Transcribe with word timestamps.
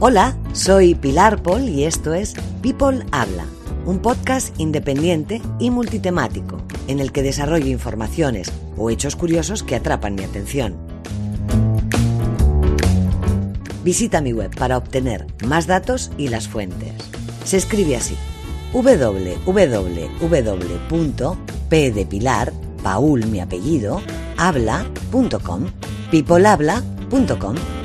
Hola, 0.00 0.36
soy 0.52 0.94
Pilar 0.94 1.42
Paul 1.42 1.68
y 1.68 1.82
esto 1.82 2.14
es 2.14 2.34
People 2.62 3.04
Habla, 3.10 3.46
un 3.84 3.98
podcast 3.98 4.54
independiente 4.60 5.42
y 5.58 5.70
multitemático 5.70 6.58
en 6.86 7.00
el 7.00 7.10
que 7.10 7.24
desarrollo 7.24 7.66
informaciones 7.66 8.52
o 8.76 8.90
hechos 8.90 9.16
curiosos 9.16 9.64
que 9.64 9.74
atrapan 9.74 10.14
mi 10.14 10.22
atención. 10.22 10.76
Visita 13.82 14.20
mi 14.20 14.32
web 14.32 14.54
para 14.54 14.76
obtener 14.76 15.26
más 15.44 15.66
datos 15.66 16.12
y 16.16 16.28
las 16.28 16.46
fuentes. 16.46 16.92
Se 17.44 17.56
escribe 17.56 17.96
así: 17.96 18.14
www.p 18.72 19.46
Paul 22.84 23.26
mi 23.26 23.40
apellido, 23.40 24.00
habla.com, 24.36 25.64
peoplehabla.com. 26.12 27.77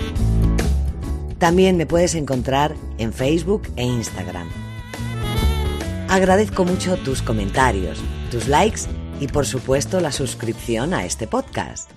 También 1.44 1.76
me 1.76 1.86
puedes 1.86 2.16
encontrar 2.16 2.74
en 2.98 3.12
Facebook 3.12 3.64
e 3.76 3.84
Instagram. 3.84 4.50
Agradezco 6.08 6.64
mucho 6.64 6.96
tus 6.96 7.22
comentarios, 7.22 8.00
tus 8.32 8.48
likes 8.48 8.84
y 9.20 9.28
por 9.28 9.46
supuesto 9.46 10.00
la 10.00 10.14
suscripción 10.14 10.94
a 10.94 11.04
este 11.04 11.28
podcast. 11.28 11.92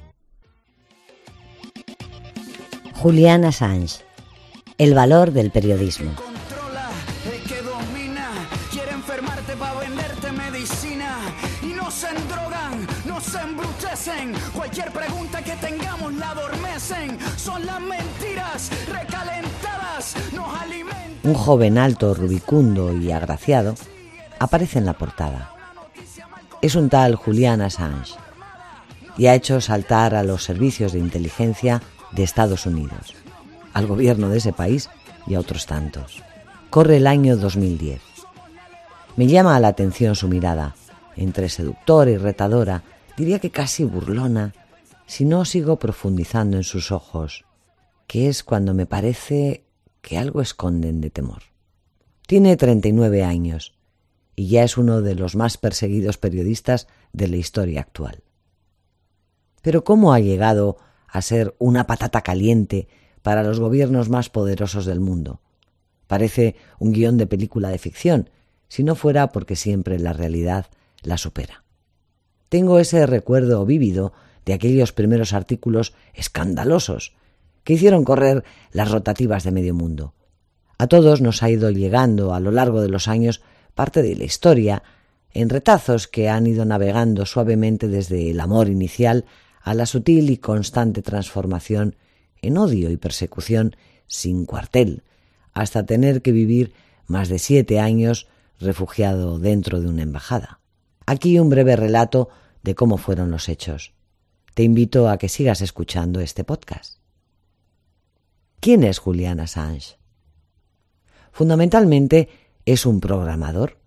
Julian 2.94 3.44
Assange. 3.44 4.00
El 4.78 4.94
valor 4.94 5.30
del 5.30 5.53
periodismo. 5.53 6.10
Cualquier 14.55 14.93
pregunta 14.93 15.43
que 15.43 15.53
tengamos 15.57 16.15
la 16.15 16.31
adormecen, 16.31 17.19
son 17.37 17.67
las 17.67 17.81
mentiras 17.81 18.71
recalentadas. 18.87 20.15
Un 21.25 21.35
joven 21.35 21.79
alto, 21.79 22.15
rubicundo 22.15 22.93
y 22.97 23.11
agraciado 23.11 23.75
aparece 24.39 24.79
en 24.79 24.87
la 24.87 24.93
portada. 24.93 25.51
Es 26.62 26.77
un 26.77 26.89
tal 26.89 27.17
Julian 27.17 27.61
Assange 27.61 28.15
y 29.19 29.27
ha 29.27 29.34
hecho 29.34 29.61
saltar 29.61 30.15
a 30.15 30.23
los 30.23 30.45
servicios 30.45 30.93
de 30.93 31.01
inteligencia 31.01 31.83
de 32.12 32.23
Estados 32.23 32.67
Unidos, 32.67 33.15
al 33.73 33.87
gobierno 33.87 34.29
de 34.29 34.39
ese 34.39 34.53
país 34.53 34.89
y 35.27 35.34
a 35.34 35.41
otros 35.41 35.67
tantos. 35.67 36.23
Corre 36.71 36.99
el 36.99 37.07
año 37.07 37.37
2010. 37.37 38.01
Me 39.17 39.27
llama 39.27 39.59
la 39.59 39.69
atención 39.69 40.15
su 40.15 40.29
mirada, 40.29 40.77
entre 41.17 41.49
seductora 41.49 42.11
y 42.11 42.19
retadora, 42.19 42.83
diría 43.17 43.39
que 43.39 43.50
casi 43.50 43.84
burlona, 43.84 44.55
si 45.06 45.25
no 45.25 45.45
sigo 45.45 45.78
profundizando 45.78 46.56
en 46.56 46.64
sus 46.64 46.92
ojos, 46.92 47.45
que 48.06 48.28
es 48.28 48.42
cuando 48.42 48.75
me 48.75 48.86
parece 48.86 49.64
que 50.00 50.19
algo 50.19 50.41
esconden 50.41 51.00
de 51.00 51.11
temor. 51.11 51.42
Tiene 52.27 52.56
39 52.56 53.25
años 53.25 53.75
y 54.34 54.49
ya 54.49 54.65
es 54.65 54.77
uno 54.77 55.00
de 55.00 55.15
los 55.15 55.34
más 55.34 55.56
perseguidos 55.56 56.19
periodistas 56.19 56.88
de 57.12 57.28
la 57.28 57.37
historia 57.37 57.81
actual. 57.81 58.22
Pero 59.62 59.83
¿cómo 59.83 60.12
ha 60.12 60.21
llegado 60.21 60.77
a 61.09 61.22
ser 61.22 61.56
una 61.59 61.87
patata 61.87 62.22
caliente 62.22 62.88
para 63.22 63.43
los 63.43 63.59
gobiernos 63.59 64.09
más 64.09 64.28
poderosos 64.28 64.87
del 64.87 65.00
mundo? 65.00 65.41
Parece 66.06 66.54
un 66.78 66.93
guion 66.93 67.16
de 67.16 67.27
película 67.27 67.71
de 67.71 67.78
ficción, 67.78 68.31
si 68.69 68.84
no 68.84 68.94
fuera 68.94 69.33
porque 69.33 69.56
siempre 69.56 69.98
la 69.98 70.12
realidad 70.12 70.66
la 71.03 71.19
supera. 71.19 71.66
Tengo 72.49 72.79
ese 72.79 73.07
recuerdo 73.07 73.65
vívido 73.67 74.12
de 74.45 74.55
aquellos 74.55 74.93
primeros 74.93 75.33
artículos 75.33 75.95
escandalosos 76.15 77.15
que 77.65 77.75
hicieron 77.75 78.05
correr 78.05 78.45
las 78.71 78.91
rotativas 78.91 79.43
de 79.45 79.51
medio 79.51 79.75
mundo. 79.75 80.15
A 80.79 80.87
todos 80.87 81.21
nos 81.21 81.43
ha 81.43 81.51
ido 81.51 81.71
llegando 81.71 82.34
a 82.34 82.41
lo 82.41 82.53
largo 82.53 82.81
de 82.81 82.89
los 82.89 83.09
años 83.09 83.43
parte 83.75 84.03
de 84.03 84.15
la 84.15 84.25
historia 84.25 84.83
en 85.33 85.49
retazos 85.49 86.07
que 86.07 86.29
han 86.29 86.47
ido 86.47 86.65
navegando 86.65 87.27
suavemente 87.27 87.89
desde 87.89 88.31
el 88.31 88.41
amor 88.41 88.69
inicial 88.69 89.25
a 89.61 89.75
la 89.75 89.87
sutil 89.87 90.31
y 90.31 90.39
constante 90.39 91.03
transformación 91.03 91.97
en 92.41 92.57
odio 92.57 92.91
y 92.91 92.97
persecución 92.97 93.77
sin 94.07 94.47
cuartel, 94.47 95.03
hasta 95.53 95.84
tener 95.84 96.23
que 96.23 96.33
vivir 96.33 96.73
más 97.07 97.28
de 97.28 97.39
siete 97.39 97.81
años 97.81 98.28
refugiado 98.61 99.39
dentro 99.39 99.81
de 99.81 99.89
una 99.89 100.03
embajada. 100.03 100.61
Aquí 101.06 101.39
un 101.39 101.49
breve 101.49 101.77
relato 101.77 102.28
de 102.65 102.75
cómo 102.75 102.99
fueron 102.99 103.31
los 103.31 103.49
hechos. 103.49 103.94
Te 104.55 104.65
invito 104.65 105.09
a 105.09 105.19
que 105.19 105.28
sigas 105.28 105.61
escuchando 105.61 106.19
este 106.19 106.43
podcast. 106.43 106.99
¿Quién 108.59 108.83
es 108.83 108.99
Julian 108.99 109.39
Assange? 109.39 109.99
Fundamentalmente 111.31 112.28
es 112.65 112.87
un 112.87 112.99
programador, 112.99 113.78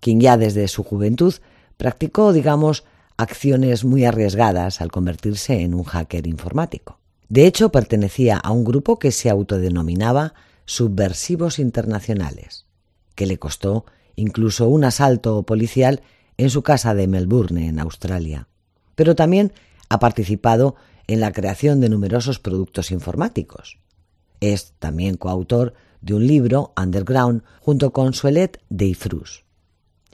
quien 0.00 0.20
ya 0.20 0.36
desde 0.36 0.66
su 0.66 0.82
juventud 0.82 1.32
practicó, 1.76 2.32
digamos, 2.32 2.82
acciones 3.16 3.84
muy 3.84 4.04
arriesgadas 4.04 4.80
al 4.80 4.90
convertirse 4.90 5.60
en 5.60 5.74
un 5.74 5.84
hacker 5.84 6.26
informático. 6.26 6.98
De 7.28 7.46
hecho, 7.46 7.70
pertenecía 7.70 8.36
a 8.36 8.50
un 8.50 8.64
grupo 8.64 8.98
que 8.98 9.12
se 9.12 9.30
autodenominaba 9.30 10.34
Subversivos 10.64 11.60
Internacionales, 11.60 12.66
que 13.14 13.26
le 13.26 13.38
costó 13.38 13.86
incluso 14.16 14.68
un 14.68 14.82
asalto 14.82 15.44
policial 15.44 16.02
en 16.36 16.50
su 16.50 16.62
casa 16.62 16.94
de 16.94 17.06
Melbourne, 17.06 17.68
en 17.68 17.78
Australia. 17.78 18.48
Pero 18.94 19.14
también 19.14 19.52
ha 19.88 19.98
participado 19.98 20.76
en 21.06 21.20
la 21.20 21.32
creación 21.32 21.80
de 21.80 21.88
numerosos 21.88 22.38
productos 22.38 22.90
informáticos. 22.90 23.78
Es 24.40 24.72
también 24.78 25.16
coautor 25.16 25.74
de 26.00 26.14
un 26.14 26.26
libro, 26.26 26.72
Underground, 26.76 27.42
junto 27.60 27.92
con 27.92 28.14
Suelet 28.14 28.60
Deifrus. 28.68 29.44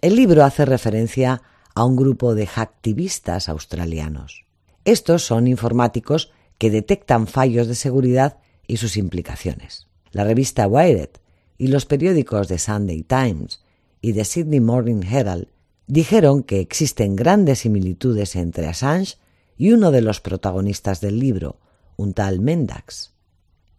El 0.01 0.17
libro 0.17 0.45
hace 0.45 0.65
referencia 0.65 1.43
a 1.75 1.85
un 1.85 1.97
grupo 1.97 2.35
de 2.35 2.47
hacktivistas 2.47 3.49
australianos. 3.49 4.45
Estos 4.85 5.25
son 5.25 5.47
informáticos 5.47 6.33
que 6.59 6.71
detectan 6.71 7.27
fallos 7.27 7.69
de 7.69 7.75
seguridad 7.75 8.39
y 8.67 8.77
sus 8.79 8.97
implicaciones. 8.97 9.87
La 10.11 10.25
revista 10.25 10.67
Wired 10.67 11.11
y 11.57 11.69
los 11.69 11.87
periódicos 11.87 12.49
de 12.49 12.59
Sunday 12.59 13.03
Times 13.03 13.61
y 14.01 14.13
The 14.13 14.25
Sydney 14.25 14.61
Morning 14.61 15.03
Herald 15.03 15.49
dijeron 15.89 16.43
que 16.43 16.61
existen 16.61 17.17
grandes 17.17 17.61
similitudes 17.61 18.37
entre 18.37 18.69
Assange 18.69 19.17
y 19.57 19.73
uno 19.73 19.91
de 19.91 20.03
los 20.03 20.21
protagonistas 20.21 21.01
del 21.01 21.19
libro, 21.19 21.59
un 21.97 22.13
tal 22.13 22.41
Mendax. 22.41 23.15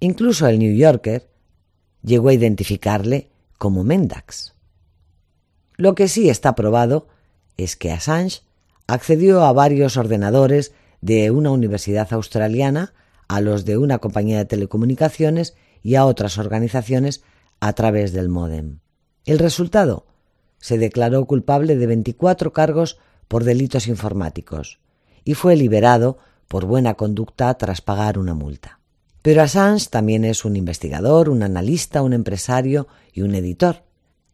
Incluso 0.02 0.48
el 0.48 0.60
New 0.60 0.76
Yorker 0.76 1.30
llegó 2.02 2.30
a 2.30 2.34
identificarle 2.34 3.30
como 3.58 3.84
Mendax. 3.84 4.56
Lo 5.78 5.96
que 5.96 6.08
sí 6.08 6.30
está 6.30 6.56
probado 6.56 7.08
es 7.56 7.76
que 7.76 7.92
Assange 7.92 8.42
accedió 8.88 9.44
a 9.44 9.54
varios 9.54 9.96
ordenadores 9.96 10.74
de 11.02 11.32
una 11.32 11.52
universidad 11.52 12.12
australiana, 12.12 12.94
a 13.28 13.40
los 13.40 13.64
de 13.64 13.78
una 13.78 14.00
compañía 14.00 14.40
de 14.40 14.46
telecomunicaciones 14.46 15.56
y 15.84 15.96
a 15.96 16.06
otras 16.06 16.38
organizaciones 16.40 17.24
a 17.60 17.74
través 17.74 18.12
del 18.14 18.30
módem. 18.30 18.80
El 19.26 19.38
resultado 19.38 20.08
se 20.60 20.78
declaró 20.78 21.26
culpable 21.26 21.76
de 21.76 21.88
24 21.88 22.54
cargos 22.54 22.98
por 23.28 23.44
delitos 23.44 23.88
informáticos 23.88 24.80
y 25.24 25.34
fue 25.34 25.56
liberado 25.56 26.18
por 26.48 26.66
buena 26.66 26.96
conducta 26.96 27.54
tras 27.56 27.82
pagar 27.82 28.18
una 28.18 28.34
multa. 28.34 28.80
Pero 29.22 29.42
Assange 29.42 29.90
también 29.90 30.24
es 30.24 30.46
un 30.46 30.56
investigador, 30.56 31.30
un 31.30 31.44
analista, 31.44 32.02
un 32.02 32.14
empresario 32.14 32.88
y 33.14 33.22
un 33.22 33.36
editor, 33.36 33.84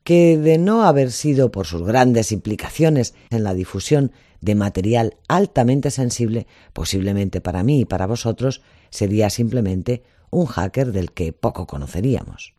que 0.03 0.37
de 0.37 0.57
no 0.59 0.83
haber 0.83 1.11
sido 1.11 1.51
por 1.51 1.65
sus 1.65 1.81
grandes 1.81 2.31
implicaciones 2.31 3.15
en 3.31 3.43
la 3.43 3.55
difusión 3.55 4.11
de 4.41 4.53
material 4.53 5.17
altamente 5.27 5.89
sensible, 5.89 6.45
posiblemente 6.71 7.41
para 7.41 7.63
mí 7.63 7.81
y 7.81 7.85
para 7.85 8.05
vosotros, 8.05 8.61
sería 8.91 9.31
simplemente 9.31 10.03
un 10.29 10.45
hacker 10.45 10.91
del 10.91 11.11
que 11.11 11.33
poco 11.33 11.65
conoceríamos. 11.65 12.53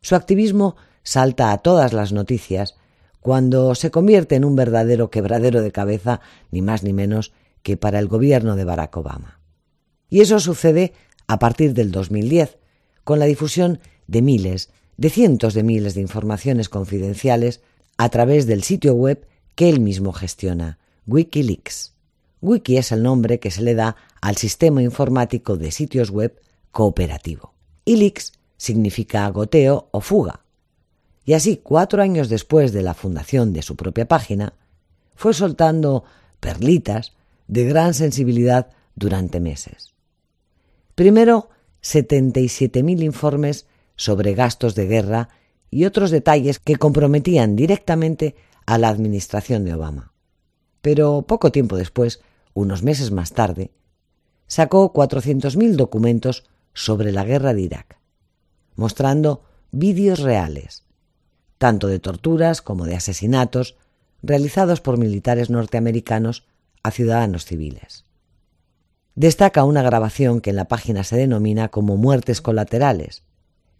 Su 0.00 0.14
activismo 0.14 0.76
salta 1.02 1.52
a 1.52 1.58
todas 1.58 1.92
las 1.92 2.12
noticias 2.12 2.76
cuando 3.28 3.74
se 3.74 3.90
convierte 3.90 4.36
en 4.36 4.44
un 4.46 4.56
verdadero 4.56 5.10
quebradero 5.10 5.60
de 5.60 5.70
cabeza, 5.70 6.22
ni 6.50 6.62
más 6.62 6.82
ni 6.82 6.94
menos 6.94 7.34
que 7.62 7.76
para 7.76 7.98
el 7.98 8.08
gobierno 8.08 8.56
de 8.56 8.64
Barack 8.64 8.96
Obama. 8.96 9.38
Y 10.08 10.22
eso 10.22 10.40
sucede 10.40 10.94
a 11.26 11.38
partir 11.38 11.74
del 11.74 11.92
2010, 11.92 12.56
con 13.04 13.18
la 13.18 13.26
difusión 13.26 13.80
de 14.06 14.22
miles, 14.22 14.70
de 14.96 15.10
cientos 15.10 15.52
de 15.52 15.62
miles 15.62 15.94
de 15.94 16.00
informaciones 16.00 16.70
confidenciales 16.70 17.60
a 17.98 18.08
través 18.08 18.46
del 18.46 18.62
sitio 18.62 18.94
web 18.94 19.26
que 19.54 19.68
él 19.68 19.80
mismo 19.80 20.14
gestiona, 20.14 20.78
Wikileaks. 21.06 21.92
Wiki 22.40 22.78
es 22.78 22.92
el 22.92 23.02
nombre 23.02 23.40
que 23.40 23.50
se 23.50 23.60
le 23.60 23.74
da 23.74 23.96
al 24.22 24.38
sistema 24.38 24.82
informático 24.82 25.58
de 25.58 25.70
sitios 25.70 26.08
web 26.08 26.40
cooperativo. 26.70 27.52
Y 27.84 28.10
significa 28.56 29.28
goteo 29.28 29.90
o 29.90 30.00
fuga. 30.00 30.46
Y 31.28 31.34
así, 31.34 31.60
cuatro 31.62 32.00
años 32.00 32.30
después 32.30 32.72
de 32.72 32.80
la 32.80 32.94
fundación 32.94 33.52
de 33.52 33.60
su 33.60 33.76
propia 33.76 34.08
página, 34.08 34.54
fue 35.14 35.34
soltando 35.34 36.04
perlitas 36.40 37.12
de 37.48 37.66
gran 37.66 37.92
sensibilidad 37.92 38.68
durante 38.94 39.38
meses. 39.38 39.92
Primero, 40.94 41.50
77.000 41.82 43.02
informes 43.02 43.66
sobre 43.94 44.32
gastos 44.32 44.74
de 44.74 44.86
guerra 44.86 45.28
y 45.70 45.84
otros 45.84 46.10
detalles 46.10 46.58
que 46.60 46.76
comprometían 46.76 47.56
directamente 47.56 48.34
a 48.64 48.78
la 48.78 48.88
administración 48.88 49.66
de 49.66 49.74
Obama. 49.74 50.14
Pero 50.80 51.26
poco 51.28 51.52
tiempo 51.52 51.76
después, 51.76 52.22
unos 52.54 52.82
meses 52.82 53.10
más 53.10 53.32
tarde, 53.32 53.70
sacó 54.46 54.94
400.000 54.94 55.76
documentos 55.76 56.44
sobre 56.72 57.12
la 57.12 57.24
guerra 57.24 57.52
de 57.52 57.60
Irak, 57.60 57.98
mostrando 58.76 59.42
vídeos 59.70 60.20
reales, 60.20 60.87
tanto 61.58 61.88
de 61.88 61.98
torturas 61.98 62.62
como 62.62 62.86
de 62.86 62.96
asesinatos 62.96 63.76
realizados 64.22 64.80
por 64.80 64.96
militares 64.96 65.50
norteamericanos 65.50 66.44
a 66.82 66.90
ciudadanos 66.90 67.44
civiles. 67.44 68.04
Destaca 69.14 69.64
una 69.64 69.82
grabación 69.82 70.40
que 70.40 70.50
en 70.50 70.56
la 70.56 70.68
página 70.68 71.02
se 71.02 71.16
denomina 71.16 71.68
como 71.68 71.96
muertes 71.96 72.40
colaterales, 72.40 73.24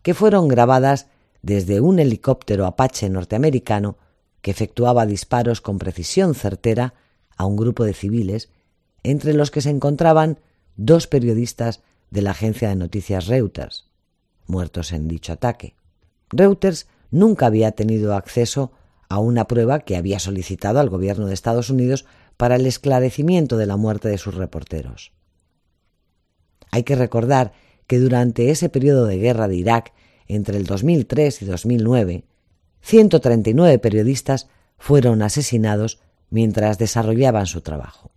que 0.03 0.15
fueron 0.15 0.49
grabadas 0.49 1.07
desde 1.43 1.81
un 1.81 2.01
helicóptero 2.01 2.67
Apache 2.67 3.09
norteamericano 3.09 3.97
que 4.43 4.51
efectuaba 4.51 5.07
disparos 5.07 5.61
con 5.61 5.79
precisión 5.79 6.35
certera 6.35 6.95
a 7.37 7.47
un 7.47 7.57
grupo 7.57 7.85
de 7.85 7.95
civiles, 7.95 8.51
entre 9.03 9.33
los 9.33 9.51
que 9.51 9.61
se 9.61 9.71
encontraban 9.71 10.41
dos 10.77 11.07
periodistas 11.07 11.83
de 12.11 12.23
la 12.23 12.33
agencia 12.33 12.69
de 12.69 12.77
noticias 12.77 13.27
Reuters, 13.27 13.87
muertos 14.47 14.93
en 14.93 15.07
dicho 15.07 15.33
ataque. 15.33 15.75
Reuters 16.31 16.89
nunca 17.11 17.47
había 17.47 17.73
tenido 17.73 18.15
acceso 18.15 18.73
a 19.09 19.19
una 19.19 19.47
prueba 19.47 19.81
que 19.81 19.97
había 19.97 20.19
solicitado 20.19 20.81
al 20.81 20.91
gobierno 20.91 21.27
de 21.27 21.35
Estados 21.35 21.71
Unidos 21.71 22.05
para 22.37 22.57
el 22.57 22.67
esclarecimiento 22.67 23.57
de 23.57 23.67
la 23.67 23.77
muerte 23.77 24.09
de 24.09 24.19
sus 24.19 24.35
reporteros. 24.35 25.13
Hay 26.71 26.83
que 26.83 26.97
recordar 26.97 27.53
que 27.87 27.99
durante 27.99 28.51
ese 28.51 28.69
periodo 28.69 29.07
de 29.07 29.19
guerra 29.19 29.49
de 29.49 29.57
Irak, 29.57 29.93
entre 30.27 30.59
el 30.59 30.67
2003 30.67 31.43
y 31.43 31.45
2009, 31.47 32.25
139 32.83 33.79
periodistas 33.79 34.49
fueron 34.77 35.23
asesinados 35.23 36.01
mientras 36.31 36.79
desarrollaban 36.79 37.47
su 37.47 37.63
trabajo. 37.63 38.13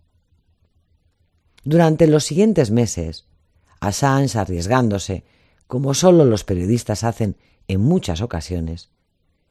Durante 1.64 2.06
los 2.06 2.24
siguientes 2.24 2.70
meses, 2.70 3.26
Assange, 3.80 4.38
arriesgándose, 4.38 5.24
como 5.66 5.94
solo 5.94 6.24
los 6.24 6.44
periodistas 6.44 7.02
hacen 7.02 7.36
en 7.68 7.80
muchas 7.80 8.20
ocasiones, 8.20 8.90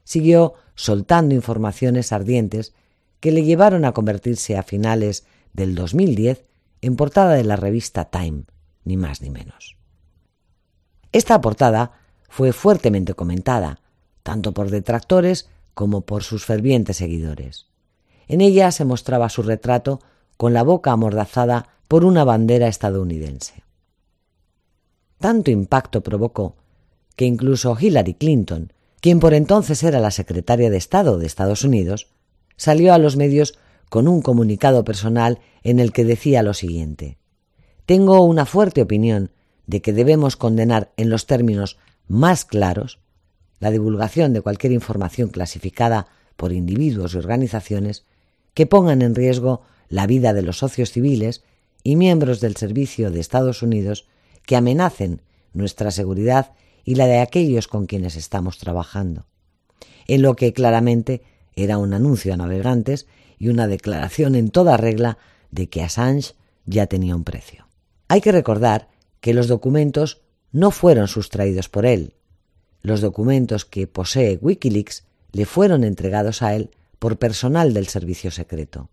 siguió 0.04 0.54
soltando 0.76 1.36
informaciones 1.36 2.12
ardientes 2.12 2.74
que 3.20 3.32
le 3.32 3.44
llevaron 3.44 3.86
a 3.86 3.94
convertirse 3.94 4.58
a 4.58 4.64
finales 4.64 5.26
del 5.54 5.76
2010 5.76 6.46
en 6.82 6.96
portada 6.96 7.34
de 7.34 7.44
la 7.44 7.56
revista 7.56 8.06
Time, 8.06 8.44
ni 8.84 8.98
más 8.98 9.22
ni 9.22 9.30
menos. 9.30 9.78
Esta 11.12 11.40
portada 11.42 11.92
fue 12.30 12.54
fuertemente 12.54 13.14
comentada, 13.14 13.82
tanto 14.24 14.54
por 14.54 14.70
detractores 14.70 15.50
como 15.74 16.02
por 16.02 16.24
sus 16.24 16.46
fervientes 16.46 16.98
seguidores. 16.98 17.68
En 18.28 18.42
ella 18.42 18.72
se 18.72 18.86
mostraba 18.86 19.30
su 19.30 19.44
retrato 19.44 20.00
con 20.38 20.54
la 20.54 20.64
boca 20.64 20.92
amordazada 20.92 21.68
por 21.88 22.06
una 22.06 22.24
bandera 22.24 22.68
estadounidense. 22.68 23.64
Tanto 25.20 25.52
impacto 25.52 26.02
provocó 26.02 26.56
que 27.16 27.26
incluso 27.26 27.78
Hillary 27.80 28.14
Clinton, 28.14 28.74
quien 29.00 29.20
por 29.20 29.34
entonces 29.34 29.84
era 29.84 30.00
la 30.00 30.12
secretaria 30.12 30.70
de 30.70 30.78
Estado 30.78 31.18
de 31.18 31.28
Estados 31.28 31.64
Unidos, 31.64 32.08
salió 32.58 32.94
a 32.94 32.98
los 32.98 33.18
medios 33.18 33.58
con 33.90 34.08
un 34.08 34.22
comunicado 34.22 34.84
personal 34.84 35.40
en 35.64 35.80
el 35.80 35.92
que 35.92 36.06
decía 36.06 36.44
lo 36.44 36.54
siguiente. 36.54 37.18
Tengo 37.86 38.24
una 38.24 38.46
fuerte 38.46 38.82
opinión 38.82 39.32
de 39.68 39.82
que 39.82 39.94
debemos 39.94 40.38
condenar 40.38 40.92
en 40.98 41.10
los 41.10 41.26
términos 41.26 41.78
más 42.08 42.46
claros 42.46 43.00
la 43.60 43.72
divulgación 43.72 44.34
de 44.34 44.42
cualquier 44.42 44.74
información 44.74 45.30
clasificada 45.30 46.08
por 46.36 46.54
individuos 46.54 47.14
y 47.14 47.18
organizaciones 47.18 48.06
que 48.54 48.66
pongan 48.66 49.02
en 49.02 49.16
riesgo 49.16 49.62
la 49.90 50.08
vida 50.08 50.34
de 50.34 50.42
los 50.42 50.58
socios 50.60 50.92
civiles 50.92 51.44
y 51.84 51.96
miembros 51.96 52.40
del 52.42 52.56
servicio 52.56 53.12
de 53.12 53.20
Estados 53.20 53.62
Unidos 53.62 54.08
que 54.46 54.56
amenacen 54.56 55.22
nuestra 55.54 55.92
seguridad 55.92 56.54
y 56.84 56.96
la 56.96 57.08
de 57.08 57.20
aquellos 57.20 57.68
con 57.68 57.86
quienes 57.86 58.16
estamos 58.16 58.58
trabajando, 58.58 59.26
en 60.08 60.22
lo 60.22 60.36
que 60.36 60.54
claramente 60.54 61.22
era 61.56 61.78
un 61.78 61.94
anuncio 61.94 62.34
a 62.34 62.38
navegantes 62.38 63.08
y 63.38 63.50
una 63.50 63.68
declaración 63.68 64.36
en 64.36 64.50
toda 64.50 64.78
regla 64.78 65.18
de 65.52 65.70
que 65.70 65.82
Assange 65.82 66.34
ya 66.66 66.88
tenía 66.88 67.16
un 67.16 67.24
precio. 67.24 67.68
Hay 68.08 68.22
que 68.22 68.32
recordar 68.32 68.90
que 69.20 69.34
los 69.34 69.48
documentos 69.48 70.22
no 70.52 70.72
fueron 70.72 71.08
sustraídos 71.08 71.70
por 71.70 71.86
él. 71.86 72.16
Los 72.82 73.02
documentos 73.02 73.66
que 73.66 73.88
posee 73.88 74.38
Wikileaks 74.42 75.06
le 75.32 75.46
fueron 75.46 75.84
entregados 75.84 76.42
a 76.42 76.56
él 76.56 76.72
por 77.00 77.18
personal 77.18 77.74
del 77.74 77.88
servicio 77.88 78.32
secreto. 78.32 78.90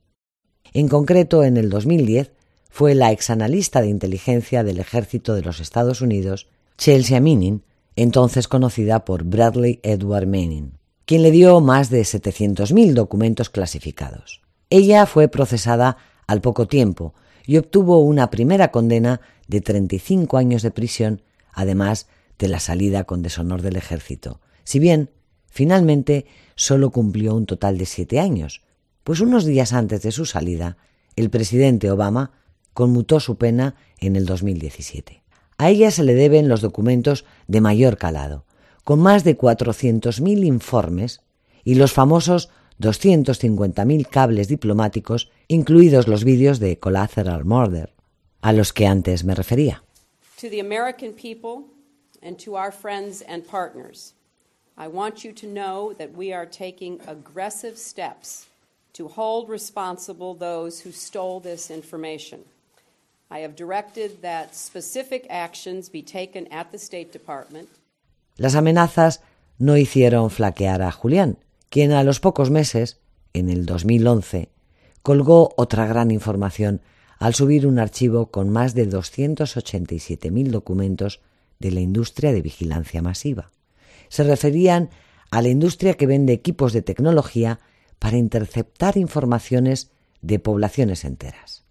En 0.73 0.88
concreto, 0.88 1.44
en 1.44 1.56
el 1.56 1.70
2010 1.70 2.32
fue 2.70 2.94
la 2.94 3.12
exanalista 3.12 3.81
de 3.81 3.88
inteligencia 3.88 4.62
del 4.62 4.79
ejército 4.79 5.34
de 5.34 5.43
los 5.43 5.61
Estados 5.61 6.00
Unidos, 6.00 6.49
Chelsea 6.76 7.20
Manning, 7.20 7.62
entonces 8.03 8.47
conocida 8.47 9.05
por 9.05 9.25
Bradley 9.25 9.81
Edward 9.83 10.27
Manning, 10.27 10.79
quien 11.05 11.23
le 11.23 11.33
dio 11.33 11.61
más 11.61 11.91
de 11.91 12.03
700.000 12.03 12.93
documentos 12.93 13.50
clasificados. 13.50 14.41
Ella 14.71 15.05
fue 15.06 15.27
procesada 15.27 15.97
al 16.29 16.41
poco 16.41 16.69
tiempo 16.69 17.15
y 17.45 17.56
obtuvo 17.56 17.99
una 17.99 18.31
primera 18.31 18.71
condena 18.71 19.21
de 19.49 19.61
35 19.61 20.37
años 20.37 20.63
de 20.63 20.70
prisión, 20.70 21.22
además 21.53 22.06
de 22.39 22.46
la 22.46 22.61
salida 22.61 23.03
con 23.03 23.22
deshonor 23.22 23.63
del 23.63 23.75
ejército, 23.75 24.41
si 24.63 24.79
bien 24.79 25.11
finalmente 25.49 26.27
solo 26.55 26.91
cumplió 26.91 27.34
un 27.34 27.46
total 27.46 27.79
de 27.79 27.87
siete 27.87 28.20
años, 28.20 28.63
pues 29.03 29.19
unos 29.20 29.44
días 29.44 29.72
antes 29.72 30.03
de 30.03 30.13
su 30.13 30.25
salida, 30.25 30.77
el 31.17 31.31
presidente 31.31 31.91
Obama 31.91 32.31
conmutó 32.75 33.19
su 33.19 33.39
pena 33.39 33.75
en 33.99 34.15
el 34.15 34.25
2017. 34.25 35.22
A 35.58 35.70
ella 35.70 35.91
se 35.91 36.05
le 36.05 36.15
deben 36.15 36.48
los 36.48 36.60
documentos 36.60 37.24
de 37.48 37.60
mayor 37.60 37.98
calado, 37.98 38.44
con 38.84 39.00
más 39.00 39.24
de 39.24 39.36
400.000 39.36 40.46
informes 40.46 41.20
y 41.65 41.74
los 41.74 41.93
famosos 41.93 42.48
250.000 42.81 44.08
cables 44.08 44.46
diplomáticos, 44.46 45.31
incluidos 45.48 46.06
los 46.06 46.22
vídeos 46.22 46.60
de 46.60 46.79
Collateral 46.79 47.44
Murder, 47.44 47.93
a 48.41 48.53
los 48.53 48.72
que 48.72 48.86
antes 48.86 49.24
me 49.24 49.34
refería. 49.34 49.82
To 50.41 50.48
the 50.48 50.60
American 50.60 51.12
people 51.12 51.65
and 52.22 52.38
to 52.44 52.56
our 52.56 52.72
friends 52.72 53.22
and 53.29 53.44
partners, 53.44 54.15
I 54.77 54.86
want 54.86 55.24
you 55.24 55.32
to 55.34 55.46
know 55.48 55.93
that 55.94 56.10
we 56.17 56.32
are 56.32 56.46
taking 56.46 57.00
aggressive 57.08 57.77
steps 57.77 58.46
to 58.93 59.08
hold 59.08 59.50
responsible 59.50 60.36
those 60.38 60.84
who 60.84 60.93
stole 60.93 61.41
this 61.41 61.69
information. 61.69 62.44
Las 68.37 68.55
amenazas 68.55 69.20
no 69.58 69.77
hicieron 69.77 70.31
flaquear 70.31 70.81
a 70.81 70.91
Julián, 70.91 71.39
quien 71.69 71.93
a 71.93 72.05
los 72.05 72.20
pocos 72.20 72.51
meses, 72.51 73.01
en 73.35 73.51
el 73.51 73.67
2011, 73.67 74.49
colgó 75.03 75.53
otra 75.58 75.87
gran 75.87 76.11
información 76.11 76.81
al 77.19 77.35
subir 77.35 77.67
un 77.67 77.79
archivo 77.79 78.31
con 78.31 78.49
más 78.49 78.75
de 78.75 78.89
287.000 78.89 80.49
documentos 80.49 81.20
de 81.58 81.73
la 81.73 81.81
industria 81.81 82.32
de 82.32 82.41
vigilancia 82.41 83.03
masiva. 83.03 83.51
Se 84.08 84.23
referían 84.23 84.89
a 85.31 85.43
la 85.43 85.49
industria 85.49 85.94
que 85.94 86.06
vende 86.06 86.32
equipos 86.32 86.73
de 86.73 86.81
tecnología 86.81 87.61
para 87.99 88.17
interceptar 88.17 88.97
informaciones 88.97 89.91
de 90.23 90.39
poblaciones 90.39 91.05
enteras. 91.05 91.68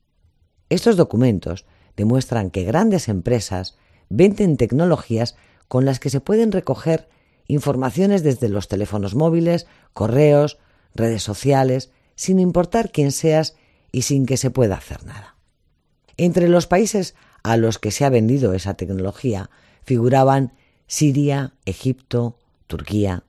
Estos 0.70 0.98
documentos 0.98 1.66
demuestran 1.96 2.52
que 2.52 2.64
grandes 2.64 3.08
empresas 3.08 3.78
venden 4.10 4.58
tecnologías 4.58 5.36
con 5.68 5.86
las 5.86 6.00
que 6.00 6.10
se 6.10 6.22
pueden 6.22 6.52
recoger 6.52 7.10
informaciones 7.48 8.24
desde 8.24 8.50
los 8.50 8.68
teléfonos 8.68 9.16
móviles, 9.16 9.68
correos, 9.94 10.60
redes 10.94 11.24
sociales, 11.24 11.92
sin 12.16 12.40
importar 12.40 12.92
quién 12.92 13.12
seas 13.12 13.56
y 13.92 14.04
sin 14.04 14.26
que 14.26 14.38
se 14.38 14.52
pueda 14.52 14.76
hacer 14.76 15.06
nada. 15.06 15.36
Entre 16.18 16.50
los 16.50 16.68
países 16.68 17.16
a 17.44 17.58
los 17.58 17.80
que 17.80 17.92
se 17.92 18.04
ha 18.04 18.10
vendido 18.10 18.54
esa 18.54 18.74
tecnología 18.74 19.50
figuraban 19.84 20.54
Siria, 20.88 21.54
Egipto, 21.66 22.38
Turquía, 22.68 23.24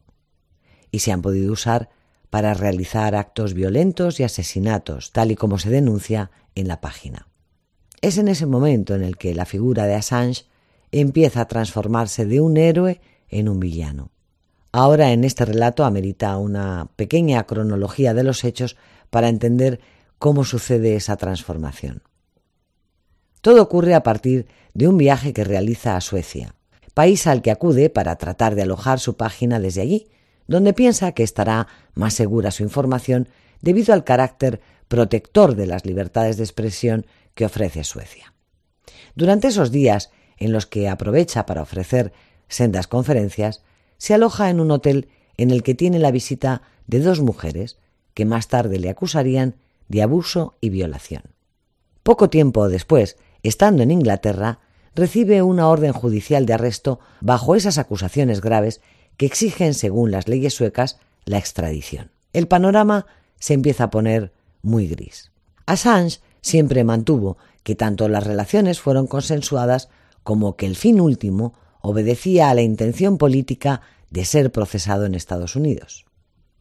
y 0.90 1.00
se 1.00 1.12
han 1.12 1.22
podido 1.22 1.52
usar 1.52 1.90
para 2.30 2.54
realizar 2.54 3.14
actos 3.14 3.54
violentos 3.54 4.20
y 4.20 4.24
asesinatos, 4.24 5.12
tal 5.12 5.30
y 5.30 5.36
como 5.36 5.58
se 5.58 5.70
denuncia 5.70 6.30
en 6.54 6.68
la 6.68 6.80
página. 6.80 7.27
Es 8.00 8.18
en 8.18 8.28
ese 8.28 8.46
momento 8.46 8.94
en 8.94 9.02
el 9.02 9.16
que 9.16 9.34
la 9.34 9.44
figura 9.44 9.86
de 9.86 9.94
Assange 9.94 10.44
empieza 10.92 11.42
a 11.42 11.48
transformarse 11.48 12.26
de 12.26 12.40
un 12.40 12.56
héroe 12.56 13.00
en 13.28 13.48
un 13.48 13.60
villano. 13.60 14.10
Ahora 14.70 15.12
en 15.12 15.24
este 15.24 15.44
relato 15.44 15.84
amerita 15.84 16.36
una 16.36 16.90
pequeña 16.96 17.44
cronología 17.44 18.14
de 18.14 18.22
los 18.22 18.44
hechos 18.44 18.76
para 19.10 19.28
entender 19.28 19.80
cómo 20.18 20.44
sucede 20.44 20.94
esa 20.94 21.16
transformación. 21.16 22.02
Todo 23.40 23.62
ocurre 23.62 23.94
a 23.94 24.02
partir 24.02 24.46
de 24.74 24.88
un 24.88 24.98
viaje 24.98 25.32
que 25.32 25.44
realiza 25.44 25.96
a 25.96 26.00
Suecia, 26.00 26.54
país 26.94 27.26
al 27.26 27.42
que 27.42 27.50
acude 27.50 27.90
para 27.90 28.16
tratar 28.16 28.54
de 28.54 28.62
alojar 28.62 29.00
su 29.00 29.16
página 29.16 29.60
desde 29.60 29.80
allí, 29.80 30.08
donde 30.46 30.72
piensa 30.72 31.12
que 31.12 31.22
estará 31.22 31.68
más 31.94 32.14
segura 32.14 32.50
su 32.50 32.62
información 32.62 33.28
debido 33.60 33.94
al 33.94 34.04
carácter 34.04 34.60
protector 34.88 35.54
de 35.54 35.66
las 35.66 35.84
libertades 35.84 36.36
de 36.36 36.44
expresión 36.44 37.06
que 37.38 37.44
ofrece 37.44 37.84
Suecia. 37.84 38.34
Durante 39.14 39.46
esos 39.46 39.70
días 39.70 40.10
en 40.38 40.50
los 40.50 40.66
que 40.66 40.88
aprovecha 40.88 41.46
para 41.46 41.62
ofrecer 41.62 42.12
sendas 42.48 42.88
conferencias, 42.88 43.62
se 43.96 44.12
aloja 44.12 44.50
en 44.50 44.58
un 44.58 44.72
hotel 44.72 45.06
en 45.36 45.52
el 45.52 45.62
que 45.62 45.76
tiene 45.76 46.00
la 46.00 46.10
visita 46.10 46.62
de 46.88 46.98
dos 46.98 47.20
mujeres 47.20 47.78
que 48.12 48.24
más 48.24 48.48
tarde 48.48 48.80
le 48.80 48.90
acusarían 48.90 49.54
de 49.86 50.02
abuso 50.02 50.56
y 50.60 50.70
violación. 50.70 51.22
Poco 52.02 52.28
tiempo 52.28 52.68
después, 52.68 53.16
estando 53.44 53.84
en 53.84 53.92
Inglaterra, 53.92 54.58
recibe 54.96 55.40
una 55.40 55.68
orden 55.68 55.92
judicial 55.92 56.44
de 56.44 56.54
arresto 56.54 56.98
bajo 57.20 57.54
esas 57.54 57.78
acusaciones 57.78 58.40
graves 58.40 58.80
que 59.16 59.26
exigen, 59.26 59.74
según 59.74 60.10
las 60.10 60.26
leyes 60.26 60.54
suecas, 60.54 60.98
la 61.24 61.38
extradición. 61.38 62.10
El 62.32 62.48
panorama 62.48 63.06
se 63.38 63.54
empieza 63.54 63.84
a 63.84 63.90
poner 63.90 64.32
muy 64.60 64.88
gris. 64.88 65.30
Assange 65.66 66.18
siempre 66.40 66.84
mantuvo 66.84 67.38
que 67.62 67.74
tanto 67.74 68.08
las 68.08 68.24
relaciones 68.24 68.80
fueron 68.80 69.06
consensuadas 69.06 69.88
como 70.22 70.56
que 70.56 70.66
el 70.66 70.76
fin 70.76 71.00
último 71.00 71.54
obedecía 71.80 72.50
a 72.50 72.54
la 72.54 72.62
intención 72.62 73.18
política 73.18 73.82
de 74.10 74.24
ser 74.24 74.50
procesado 74.52 75.06
en 75.06 75.14
Estados 75.14 75.56
Unidos. 75.56 76.06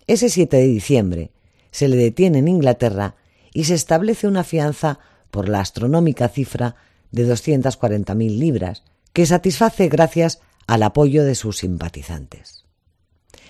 Ese 0.06 0.30
7 0.30 0.58
de 0.58 0.68
diciembre 0.68 1.32
se 1.72 1.88
le 1.88 1.98
detiene 1.98 2.40
en 2.40 2.48
Inglaterra 2.48 3.16
y 3.54 3.66
se 3.66 3.74
establece 3.74 4.28
una 4.28 4.44
fianza 4.44 5.00
por 5.32 5.50
la 5.50 5.60
astronómica 5.60 6.30
cifra 6.30 6.76
de 7.12 7.28
240.000 7.28 8.38
libras, 8.38 8.84
que 9.14 9.26
satisface 9.26 9.88
gracias 9.88 10.40
al 10.68 10.84
apoyo 10.84 11.24
de 11.24 11.36
sus 11.36 11.58
simpatizantes. 11.58 12.66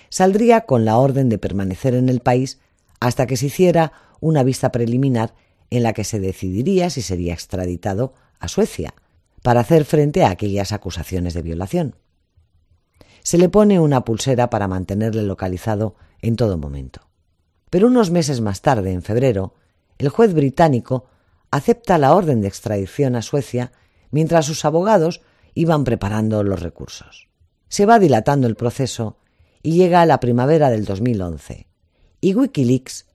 Saldría 0.08 0.62
con 0.62 0.84
la 0.84 0.96
orden 0.98 1.28
de 1.28 1.38
permanecer 1.38 1.94
en 1.94 2.08
el 2.08 2.20
país 2.20 2.58
hasta 3.00 3.26
que 3.26 3.36
se 3.36 3.46
hiciera 3.46 3.92
una 4.20 4.42
vista 4.42 4.72
preliminar 4.72 5.34
en 5.70 5.82
la 5.82 5.92
que 5.92 6.04
se 6.04 6.20
decidiría 6.20 6.90
si 6.90 7.02
sería 7.02 7.34
extraditado 7.34 8.14
a 8.38 8.48
Suecia 8.48 8.94
para 9.42 9.60
hacer 9.60 9.84
frente 9.84 10.24
a 10.24 10.30
aquellas 10.30 10.72
acusaciones 10.72 11.34
de 11.34 11.42
violación. 11.42 11.96
Se 13.22 13.38
le 13.38 13.48
pone 13.48 13.80
una 13.80 14.04
pulsera 14.04 14.50
para 14.50 14.68
mantenerle 14.68 15.22
localizado 15.22 15.96
en 16.22 16.36
todo 16.36 16.58
momento. 16.58 17.08
Pero 17.70 17.88
unos 17.88 18.10
meses 18.10 18.40
más 18.40 18.62
tarde, 18.62 18.92
en 18.92 19.02
febrero, 19.02 19.54
el 19.98 20.08
juez 20.08 20.32
británico 20.32 21.06
acepta 21.50 21.98
la 21.98 22.14
orden 22.14 22.40
de 22.40 22.48
extradición 22.48 23.16
a 23.16 23.22
Suecia 23.22 23.72
mientras 24.10 24.46
sus 24.46 24.64
abogados 24.64 25.20
iban 25.54 25.84
preparando 25.84 26.42
los 26.42 26.60
recursos. 26.60 27.28
Se 27.68 27.84
va 27.84 27.98
dilatando 27.98 28.46
el 28.46 28.56
proceso 28.56 29.18
y 29.62 29.72
llega 29.72 30.00
a 30.00 30.06
la 30.06 30.20
primavera 30.20 30.70
del 30.70 30.84
2011 30.84 31.66
y 32.20 32.34
Wikileaks 32.34 33.06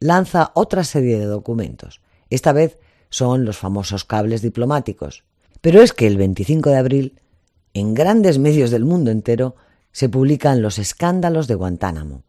lanza 0.00 0.52
otra 0.54 0.84
serie 0.84 1.18
de 1.18 1.26
documentos. 1.26 2.00
Esta 2.30 2.52
vez 2.52 2.78
son 3.10 3.44
los 3.44 3.58
famosos 3.58 4.04
cables 4.04 4.42
diplomáticos. 4.42 5.24
Pero 5.60 5.82
es 5.82 5.92
que 5.92 6.06
el 6.06 6.16
25 6.16 6.70
de 6.70 6.76
abril, 6.76 7.20
en 7.74 7.94
grandes 7.94 8.38
medios 8.38 8.70
del 8.70 8.84
mundo 8.84 9.10
entero, 9.10 9.56
se 9.92 10.08
publican 10.08 10.62
los 10.62 10.78
escándalos 10.78 11.48
de 11.48 11.54
Guantánamo, 11.54 12.22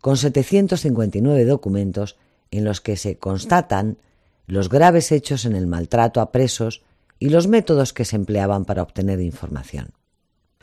con 0.00 0.16
759 0.16 1.44
documentos 1.44 2.16
en 2.50 2.64
los 2.64 2.80
que 2.80 2.96
se 2.96 3.18
constatan 3.18 3.98
los 4.46 4.68
graves 4.68 5.12
hechos 5.12 5.44
en 5.44 5.54
el 5.54 5.66
maltrato 5.66 6.20
a 6.20 6.32
presos 6.32 6.82
y 7.18 7.28
los 7.28 7.46
métodos 7.46 7.92
que 7.92 8.04
se 8.04 8.16
empleaban 8.16 8.64
para 8.64 8.82
obtener 8.82 9.20
información. 9.20 9.92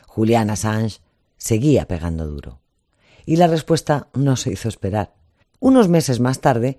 Julian 0.06 0.50
Assange 0.50 1.00
seguía 1.36 1.86
pegando 1.86 2.26
duro. 2.26 2.60
Y 3.24 3.36
la 3.36 3.46
respuesta 3.46 4.08
no 4.14 4.36
se 4.36 4.52
hizo 4.52 4.68
esperar. 4.68 5.14
Unos 5.60 5.88
meses 5.88 6.20
más 6.20 6.40
tarde, 6.40 6.78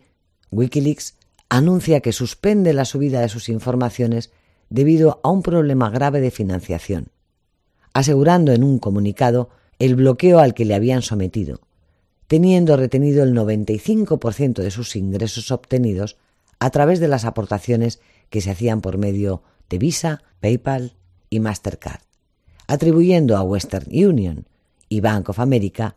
Wikileaks 0.51 1.15
anuncia 1.49 1.99
que 1.99 2.13
suspende 2.13 2.73
la 2.73 2.85
subida 2.85 3.21
de 3.21 3.29
sus 3.29 3.49
informaciones 3.49 4.31
debido 4.69 5.19
a 5.23 5.29
un 5.29 5.41
problema 5.41 5.89
grave 5.89 6.21
de 6.21 6.31
financiación, 6.31 7.07
asegurando 7.93 8.53
en 8.53 8.63
un 8.63 8.79
comunicado 8.79 9.49
el 9.79 9.95
bloqueo 9.95 10.39
al 10.39 10.53
que 10.53 10.65
le 10.65 10.75
habían 10.75 11.01
sometido, 11.01 11.61
teniendo 12.27 12.77
retenido 12.77 13.23
el 13.23 13.33
95% 13.33 14.61
de 14.61 14.71
sus 14.71 14.95
ingresos 14.95 15.51
obtenidos 15.51 16.17
a 16.59 16.69
través 16.69 16.99
de 16.99 17.07
las 17.07 17.25
aportaciones 17.25 17.99
que 18.29 18.41
se 18.41 18.51
hacían 18.51 18.81
por 18.81 18.97
medio 18.97 19.41
de 19.69 19.79
Visa, 19.79 20.21
PayPal 20.39 20.93
y 21.29 21.39
Mastercard, 21.39 22.01
atribuyendo 22.67 23.35
a 23.35 23.41
Western 23.41 23.87
Union 23.87 24.45
y 24.87 24.99
Bank 25.01 25.29
of 25.29 25.39
America 25.39 25.95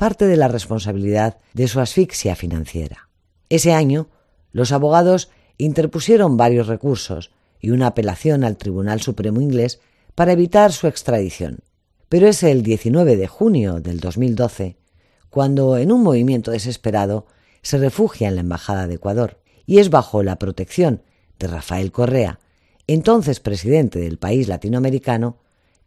parte 0.00 0.26
de 0.26 0.38
la 0.38 0.48
responsabilidad 0.48 1.36
de 1.52 1.68
su 1.68 1.78
asfixia 1.78 2.34
financiera. 2.34 3.10
Ese 3.50 3.74
año, 3.74 4.08
los 4.50 4.72
abogados 4.72 5.28
interpusieron 5.58 6.38
varios 6.38 6.68
recursos 6.68 7.32
y 7.60 7.68
una 7.68 7.88
apelación 7.88 8.42
al 8.42 8.56
Tribunal 8.56 9.02
Supremo 9.02 9.42
inglés 9.42 9.78
para 10.14 10.32
evitar 10.32 10.72
su 10.72 10.86
extradición. 10.86 11.58
Pero 12.08 12.28
es 12.28 12.42
el 12.42 12.62
19 12.62 13.18
de 13.18 13.26
junio 13.26 13.80
del 13.82 14.00
2012 14.00 14.78
cuando, 15.28 15.76
en 15.76 15.92
un 15.92 16.02
movimiento 16.02 16.50
desesperado, 16.50 17.26
se 17.60 17.76
refugia 17.76 18.28
en 18.28 18.36
la 18.36 18.40
Embajada 18.40 18.86
de 18.86 18.94
Ecuador 18.94 19.38
y 19.66 19.80
es 19.80 19.90
bajo 19.90 20.22
la 20.22 20.38
protección 20.38 21.02
de 21.38 21.46
Rafael 21.46 21.92
Correa, 21.92 22.40
entonces 22.86 23.38
presidente 23.38 23.98
del 23.98 24.16
país 24.16 24.48
latinoamericano, 24.48 25.36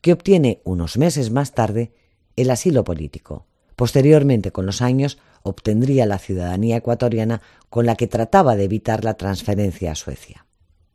que 0.02 0.14
obtiene 0.14 0.62
unos 0.66 1.00
meses 1.00 1.32
más 1.32 1.54
tarde 1.54 1.94
el 2.36 2.52
asilo 2.52 2.84
político. 2.84 3.48
Posteriormente, 3.76 4.52
con 4.52 4.66
los 4.66 4.82
años, 4.82 5.18
obtendría 5.42 6.06
la 6.06 6.20
ciudadanía 6.20 6.78
ecuatoriana 6.78 7.42
con 7.70 7.86
la 7.86 7.96
que 7.96 8.08
trataba 8.08 8.56
de 8.56 8.66
evitar 8.66 9.04
la 9.04 9.16
transferencia 9.16 9.92
a 9.92 9.96
Suecia. 9.96 10.46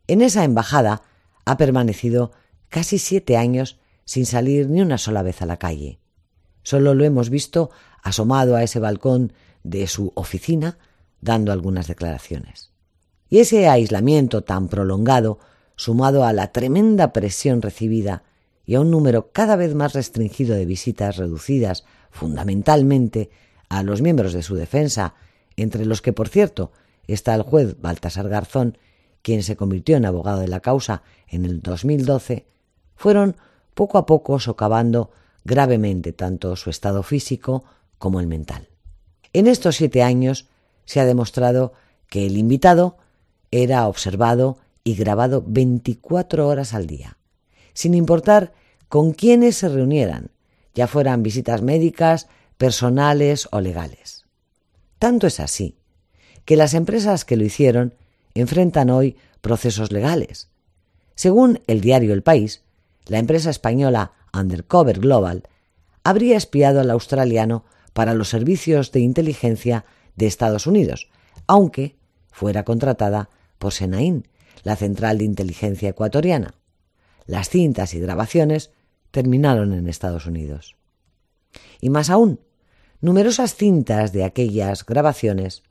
En 0.07 0.21
esa 0.21 0.43
embajada 0.43 1.03
ha 1.45 1.57
permanecido 1.57 2.31
casi 2.69 2.99
siete 2.99 3.37
años 3.37 3.79
sin 4.05 4.25
salir 4.25 4.69
ni 4.69 4.81
una 4.81 4.97
sola 4.97 5.21
vez 5.21 5.41
a 5.41 5.45
la 5.45 5.57
calle. 5.57 5.99
Solo 6.63 6.93
lo 6.93 7.03
hemos 7.03 7.29
visto 7.29 7.69
asomado 8.01 8.55
a 8.55 8.63
ese 8.63 8.79
balcón 8.79 9.33
de 9.63 9.87
su 9.87 10.11
oficina 10.15 10.77
dando 11.21 11.51
algunas 11.51 11.87
declaraciones. 11.87 12.71
Y 13.29 13.39
ese 13.39 13.67
aislamiento 13.67 14.43
tan 14.43 14.67
prolongado, 14.67 15.39
sumado 15.75 16.23
a 16.23 16.33
la 16.33 16.51
tremenda 16.51 17.13
presión 17.13 17.61
recibida 17.61 18.23
y 18.65 18.75
a 18.75 18.81
un 18.81 18.91
número 18.91 19.31
cada 19.31 19.55
vez 19.55 19.75
más 19.75 19.93
restringido 19.93 20.55
de 20.55 20.65
visitas 20.65 21.17
reducidas 21.17 21.85
fundamentalmente 22.09 23.29
a 23.69 23.83
los 23.83 24.01
miembros 24.01 24.33
de 24.33 24.43
su 24.43 24.55
defensa, 24.55 25.15
entre 25.55 25.85
los 25.85 26.01
que, 26.01 26.13
por 26.13 26.29
cierto, 26.29 26.71
está 27.07 27.35
el 27.35 27.43
juez 27.43 27.79
Baltasar 27.79 28.29
Garzón, 28.29 28.77
quien 29.21 29.43
se 29.43 29.55
convirtió 29.55 29.97
en 29.97 30.05
abogado 30.05 30.39
de 30.39 30.47
la 30.47 30.61
causa 30.61 31.03
en 31.27 31.45
el 31.45 31.61
2012, 31.61 32.45
fueron 32.95 33.35
poco 33.73 33.97
a 33.97 34.05
poco 34.05 34.39
socavando 34.39 35.11
gravemente 35.43 36.13
tanto 36.13 36.55
su 36.55 36.69
estado 36.69 37.03
físico 37.03 37.63
como 37.97 38.19
el 38.19 38.27
mental. 38.27 38.69
En 39.33 39.47
estos 39.47 39.75
siete 39.75 40.03
años 40.03 40.47
se 40.85 40.99
ha 40.99 41.05
demostrado 41.05 41.73
que 42.07 42.25
el 42.25 42.37
invitado 42.37 42.97
era 43.51 43.87
observado 43.87 44.57
y 44.83 44.95
grabado 44.95 45.43
24 45.45 46.47
horas 46.47 46.73
al 46.73 46.87
día, 46.87 47.17
sin 47.73 47.93
importar 47.93 48.53
con 48.87 49.13
quiénes 49.13 49.57
se 49.57 49.69
reunieran, 49.69 50.31
ya 50.73 50.87
fueran 50.87 51.23
visitas 51.23 51.61
médicas, 51.61 52.27
personales 52.57 53.47
o 53.51 53.61
legales. 53.61 54.25
Tanto 54.99 55.27
es 55.27 55.39
así 55.39 55.77
que 56.45 56.55
las 56.55 56.73
empresas 56.73 57.25
que 57.25 57.37
lo 57.37 57.45
hicieron 57.45 57.95
enfrentan 58.33 58.89
hoy 58.89 59.17
procesos 59.41 59.91
legales. 59.91 60.49
Según 61.15 61.61
el 61.67 61.81
diario 61.81 62.13
El 62.13 62.23
País, 62.23 62.63
la 63.07 63.19
empresa 63.19 63.49
española 63.49 64.13
Undercover 64.33 64.99
Global 64.99 65.43
habría 66.03 66.37
espiado 66.37 66.79
al 66.79 66.91
australiano 66.91 67.65
para 67.93 68.13
los 68.13 68.29
servicios 68.29 68.91
de 68.91 69.01
inteligencia 69.01 69.85
de 70.15 70.27
Estados 70.27 70.67
Unidos, 70.67 71.09
aunque 71.47 71.95
fuera 72.31 72.63
contratada 72.63 73.29
por 73.57 73.73
Senain, 73.73 74.27
la 74.63 74.75
Central 74.75 75.17
de 75.17 75.25
Inteligencia 75.25 75.89
Ecuatoriana. 75.89 76.53
Las 77.25 77.49
cintas 77.49 77.93
y 77.93 77.99
grabaciones 77.99 78.71
terminaron 79.11 79.73
en 79.73 79.87
Estados 79.87 80.25
Unidos. 80.25 80.75
Y 81.81 81.89
más 81.89 82.09
aún, 82.09 82.39
numerosas 83.01 83.55
cintas 83.55 84.11
de 84.11 84.23
aquellas 84.23 84.85
grabaciones 84.85 85.63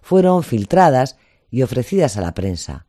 fueron 0.00 0.42
filtradas 0.42 1.16
y 1.50 1.62
ofrecidas 1.62 2.16
a 2.16 2.20
la 2.20 2.34
prensa, 2.34 2.86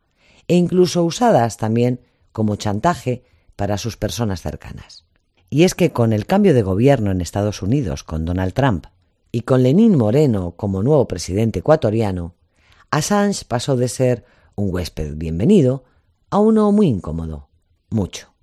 e 0.48 0.56
incluso 0.56 1.04
usadas 1.04 1.56
también 1.56 2.00
como 2.32 2.56
chantaje 2.56 3.24
para 3.56 3.78
sus 3.78 3.96
personas 3.96 4.42
cercanas. 4.42 5.04
Y 5.50 5.62
es 5.62 5.74
que 5.74 5.92
con 5.92 6.12
el 6.12 6.26
cambio 6.26 6.54
de 6.54 6.62
gobierno 6.62 7.10
en 7.10 7.20
Estados 7.20 7.62
Unidos 7.62 8.02
con 8.02 8.24
Donald 8.24 8.54
Trump 8.54 8.86
y 9.30 9.42
con 9.42 9.62
Lenín 9.62 9.96
Moreno 9.96 10.54
como 10.56 10.82
nuevo 10.82 11.06
presidente 11.06 11.60
ecuatoriano, 11.60 12.34
Assange 12.90 13.44
pasó 13.46 13.76
de 13.76 13.88
ser 13.88 14.24
un 14.56 14.72
huésped 14.72 15.14
bienvenido 15.16 15.84
a 16.30 16.38
uno 16.38 16.70
muy 16.72 16.88
incómodo, 16.88 17.48
mucho. 17.90 18.33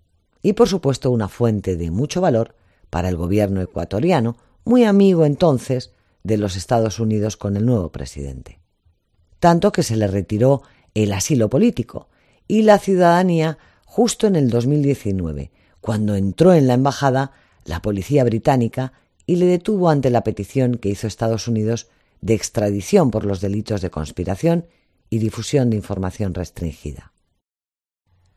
Y 0.41 0.53
por 0.53 0.67
supuesto 0.67 1.11
una 1.11 1.27
fuente 1.27 1.75
de 1.75 1.91
mucho 1.91 2.21
valor 2.21 2.55
para 2.89 3.09
el 3.09 3.15
gobierno 3.15 3.61
ecuatoriano, 3.61 4.37
muy 4.65 4.83
amigo 4.83 5.25
entonces 5.25 5.91
de 6.23 6.37
los 6.37 6.55
Estados 6.55 6.99
Unidos 6.99 7.37
con 7.37 7.57
el 7.57 7.65
nuevo 7.65 7.91
presidente. 7.91 8.59
Tanto 9.39 9.71
que 9.71 9.83
se 9.83 9.95
le 9.95 10.07
retiró 10.07 10.61
el 10.93 11.13
asilo 11.13 11.49
político 11.49 12.09
y 12.47 12.63
la 12.63 12.77
ciudadanía 12.77 13.57
justo 13.85 14.27
en 14.27 14.35
el 14.35 14.49
2019, 14.49 15.51
cuando 15.79 16.15
entró 16.15 16.53
en 16.53 16.67
la 16.67 16.75
embajada 16.75 17.31
la 17.65 17.81
policía 17.81 18.23
británica 18.23 18.93
y 19.25 19.37
le 19.37 19.45
detuvo 19.45 19.89
ante 19.89 20.09
la 20.09 20.23
petición 20.23 20.75
que 20.75 20.89
hizo 20.89 21.07
Estados 21.07 21.47
Unidos 21.47 21.87
de 22.21 22.33
extradición 22.33 23.11
por 23.11 23.25
los 23.25 23.41
delitos 23.41 23.81
de 23.81 23.89
conspiración 23.89 24.65
y 25.09 25.19
difusión 25.19 25.69
de 25.69 25.77
información 25.77 26.33
restringida. 26.33 27.10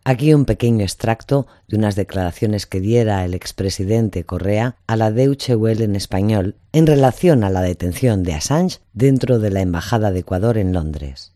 Aquí 0.06 0.34
un 0.34 0.44
pequeño 0.44 0.82
extracto 0.82 1.46
de 1.66 1.78
unas 1.78 1.96
declaraciones 1.96 2.66
que 2.66 2.78
diera 2.78 3.24
el 3.24 3.32
expresidente 3.32 4.24
Correa 4.24 4.76
a 4.86 4.96
la 4.96 5.10
Deutsche 5.10 5.56
Welle 5.56 5.84
en 5.84 5.96
español 5.96 6.56
en 6.72 6.86
relación 6.86 7.42
a 7.42 7.48
la 7.48 7.62
detención 7.62 8.22
de 8.22 8.34
Assange 8.34 8.80
dentro 8.92 9.38
de 9.38 9.50
la 9.50 9.62
Embajada 9.62 10.10
de 10.10 10.20
Ecuador 10.20 10.58
en 10.58 10.74
Londres. 10.74 11.34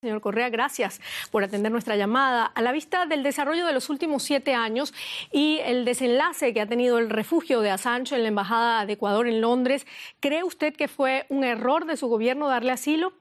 Señor 0.00 0.22
Correa, 0.22 0.48
gracias 0.48 1.02
por 1.30 1.44
atender 1.44 1.70
nuestra 1.70 1.96
llamada. 1.96 2.46
A 2.46 2.62
la 2.62 2.72
vista 2.72 3.04
del 3.04 3.22
desarrollo 3.22 3.66
de 3.66 3.74
los 3.74 3.90
últimos 3.90 4.22
siete 4.22 4.54
años 4.54 4.94
y 5.30 5.58
el 5.64 5.84
desenlace 5.84 6.54
que 6.54 6.62
ha 6.62 6.66
tenido 6.66 6.98
el 6.98 7.10
refugio 7.10 7.60
de 7.60 7.70
Assange 7.70 8.14
en 8.14 8.22
la 8.22 8.28
Embajada 8.28 8.86
de 8.86 8.94
Ecuador 8.94 9.28
en 9.28 9.42
Londres, 9.42 9.86
¿cree 10.20 10.44
usted 10.44 10.74
que 10.74 10.88
fue 10.88 11.26
un 11.28 11.44
error 11.44 11.84
de 11.84 11.98
su 11.98 12.08
gobierno 12.08 12.48
darle 12.48 12.72
asilo? 12.72 13.12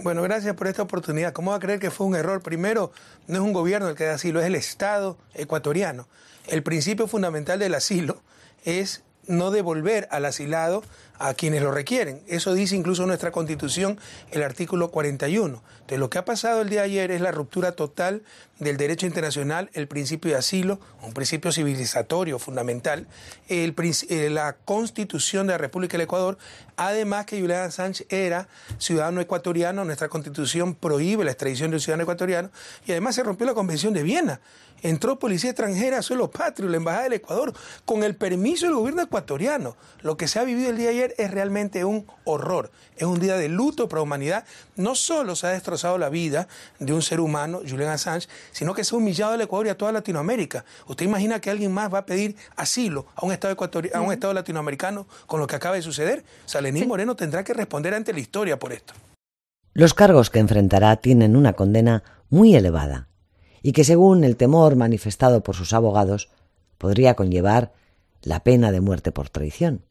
Bueno, 0.00 0.22
gracias 0.22 0.56
por 0.56 0.68
esta 0.68 0.82
oportunidad. 0.82 1.34
¿Cómo 1.34 1.50
va 1.50 1.58
a 1.58 1.60
creer 1.60 1.78
que 1.78 1.90
fue 1.90 2.06
un 2.06 2.16
error? 2.16 2.42
Primero, 2.42 2.92
no 3.26 3.34
es 3.34 3.40
un 3.42 3.52
gobierno 3.52 3.88
el 3.88 3.94
que 3.94 4.04
da 4.04 4.14
asilo, 4.14 4.40
es 4.40 4.46
el 4.46 4.54
Estado 4.54 5.18
ecuatoriano. 5.34 6.08
El 6.46 6.62
principio 6.62 7.06
fundamental 7.06 7.58
del 7.58 7.74
asilo 7.74 8.22
es 8.64 9.02
no 9.26 9.50
devolver 9.50 10.08
al 10.10 10.24
asilado 10.24 10.82
a 11.18 11.34
quienes 11.34 11.62
lo 11.62 11.70
requieren. 11.70 12.22
Eso 12.26 12.54
dice 12.54 12.76
incluso 12.76 13.06
nuestra 13.06 13.30
Constitución, 13.30 13.98
el 14.30 14.42
artículo 14.42 14.90
41. 14.90 15.62
Entonces, 15.72 15.98
lo 15.98 16.10
que 16.10 16.18
ha 16.18 16.24
pasado 16.24 16.62
el 16.62 16.68
día 16.68 16.80
de 16.80 16.86
ayer 16.86 17.10
es 17.10 17.20
la 17.20 17.30
ruptura 17.30 17.72
total 17.72 18.22
del 18.58 18.76
derecho 18.76 19.06
internacional, 19.06 19.70
el 19.72 19.88
principio 19.88 20.30
de 20.30 20.38
asilo, 20.38 20.80
un 21.02 21.12
principio 21.12 21.52
civilizatorio 21.52 22.38
fundamental, 22.38 23.06
eh, 23.48 24.30
la 24.30 24.56
Constitución 24.64 25.46
de 25.46 25.54
la 25.54 25.58
República 25.58 25.92
del 25.92 26.02
Ecuador, 26.02 26.38
además 26.76 27.26
que 27.26 27.40
Julián 27.40 27.72
Sánchez 27.72 28.06
era 28.10 28.48
ciudadano 28.78 29.20
ecuatoriano, 29.20 29.84
nuestra 29.84 30.08
Constitución 30.08 30.74
prohíbe 30.74 31.24
la 31.24 31.32
extradición 31.32 31.70
de 31.70 31.76
un 31.76 31.80
ciudadano 31.80 32.04
ecuatoriano, 32.04 32.50
y 32.86 32.92
además 32.92 33.14
se 33.16 33.22
rompió 33.22 33.46
la 33.46 33.54
Convención 33.54 33.92
de 33.92 34.02
Viena 34.02 34.40
entró 34.82 35.18
policía 35.18 35.50
extranjera 35.50 35.98
a 35.98 36.02
suelo 36.02 36.30
patrio, 36.30 36.68
la 36.68 36.76
Embajada 36.76 37.04
del 37.04 37.14
Ecuador, 37.14 37.54
con 37.84 38.02
el 38.02 38.16
permiso 38.16 38.66
del 38.66 38.74
gobierno 38.74 39.02
ecuatoriano. 39.02 39.76
Lo 40.02 40.16
que 40.16 40.28
se 40.28 40.38
ha 40.38 40.44
vivido 40.44 40.70
el 40.70 40.76
día 40.76 40.88
de 40.88 40.94
ayer 40.94 41.01
es 41.18 41.30
realmente 41.30 41.84
un 41.84 42.06
horror. 42.24 42.70
Es 42.96 43.04
un 43.04 43.20
día 43.20 43.36
de 43.36 43.48
luto 43.48 43.88
para 43.88 43.98
la 43.98 44.02
humanidad. 44.04 44.44
No 44.76 44.94
solo 44.94 45.36
se 45.36 45.46
ha 45.46 45.50
destrozado 45.50 45.98
la 45.98 46.08
vida 46.08 46.48
de 46.78 46.92
un 46.92 47.02
ser 47.02 47.20
humano, 47.20 47.60
Julian 47.68 47.90
Assange, 47.90 48.28
sino 48.52 48.74
que 48.74 48.84
se 48.84 48.94
ha 48.94 48.98
humillado 48.98 49.32
al 49.32 49.40
Ecuador 49.40 49.66
y 49.66 49.70
a 49.70 49.76
toda 49.76 49.92
Latinoamérica. 49.92 50.64
¿Usted 50.86 51.04
imagina 51.06 51.40
que 51.40 51.50
alguien 51.50 51.72
más 51.72 51.92
va 51.92 51.98
a 51.98 52.06
pedir 52.06 52.36
asilo 52.56 53.06
a 53.14 53.26
un 53.26 53.32
Estado, 53.32 53.56
a 53.94 54.00
un 54.00 54.12
estado 54.12 54.32
latinoamericano 54.32 55.06
con 55.26 55.40
lo 55.40 55.46
que 55.46 55.56
acaba 55.56 55.74
de 55.74 55.82
suceder? 55.82 56.24
O 56.46 56.48
sea, 56.48 56.60
Lenín 56.60 56.88
Moreno 56.88 57.16
tendrá 57.16 57.44
que 57.44 57.54
responder 57.54 57.94
ante 57.94 58.12
la 58.12 58.20
historia 58.20 58.58
por 58.58 58.72
esto. 58.72 58.94
Los 59.74 59.94
cargos 59.94 60.30
que 60.30 60.38
enfrentará 60.38 60.96
tienen 60.96 61.34
una 61.34 61.54
condena 61.54 62.02
muy 62.28 62.54
elevada 62.54 63.08
y 63.62 63.72
que 63.72 63.84
según 63.84 64.24
el 64.24 64.36
temor 64.36 64.76
manifestado 64.76 65.42
por 65.42 65.56
sus 65.56 65.72
abogados 65.72 66.28
podría 66.76 67.14
conllevar 67.14 67.72
la 68.22 68.40
pena 68.40 68.72
de 68.72 68.80
muerte 68.80 69.12
por 69.12 69.30
traición. 69.30 69.84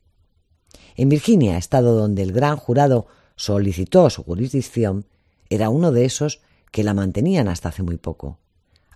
En 1.02 1.10
Virginia, 1.10 1.58
estado 1.58 1.96
donde 1.96 2.22
el 2.22 2.32
gran 2.32 2.58
jurado 2.58 3.08
solicitó 3.36 4.08
su 4.12 4.24
jurisdicción, 4.24 5.06
era 5.50 5.70
uno 5.70 5.92
de 5.92 6.06
esos 6.06 6.42
que 6.70 6.84
la 6.84 6.94
mantenían 6.94 7.48
hasta 7.48 7.70
hace 7.70 7.82
muy 7.82 7.98
poco, 7.98 8.38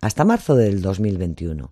hasta 0.01 0.23
marzo 0.23 0.53
del 0.55 0.83
2021, 0.83 1.71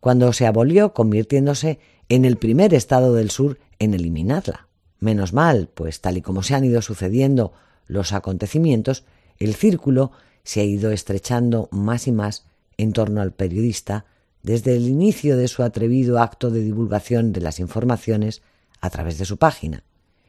cuando 0.00 0.32
se 0.32 0.46
abolió 0.46 0.94
convirtiéndose 0.94 1.78
en 2.08 2.24
el 2.24 2.38
primer 2.38 2.72
estado 2.72 3.12
del 3.12 3.30
sur 3.30 3.58
en 3.78 3.92
eliminarla. 3.92 4.66
Menos 4.98 5.34
mal, 5.34 5.68
pues 5.74 6.00
tal 6.00 6.16
y 6.16 6.22
como 6.22 6.42
se 6.42 6.54
han 6.54 6.64
ido 6.64 6.80
sucediendo 6.80 7.52
los 7.86 8.14
acontecimientos, 8.14 9.04
el 9.38 9.54
círculo 9.54 10.10
se 10.42 10.62
ha 10.62 10.64
ido 10.64 10.90
estrechando 10.90 11.68
más 11.70 12.06
y 12.06 12.12
más 12.12 12.46
en 12.78 12.94
torno 12.94 13.20
al 13.20 13.34
periodista 13.34 14.06
desde 14.42 14.74
el 14.74 14.88
inicio 14.88 15.36
de 15.36 15.48
su 15.48 15.62
atrevido 15.62 16.18
acto 16.18 16.50
de 16.50 16.62
divulgación 16.62 17.34
de 17.34 17.42
las 17.42 17.60
informaciones 17.60 18.40
a 18.80 18.90
través 18.90 19.18
de 19.18 19.24
su 19.24 19.36
página 19.36 19.84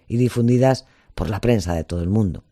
y 0.07 0.17
difundidas 0.17 0.85
por 1.15 1.29
la 1.29 1.41
prensa 1.41 1.73
de 1.73 1.83
todo 1.83 2.01
el 2.01 2.09
mundo. 2.09 2.43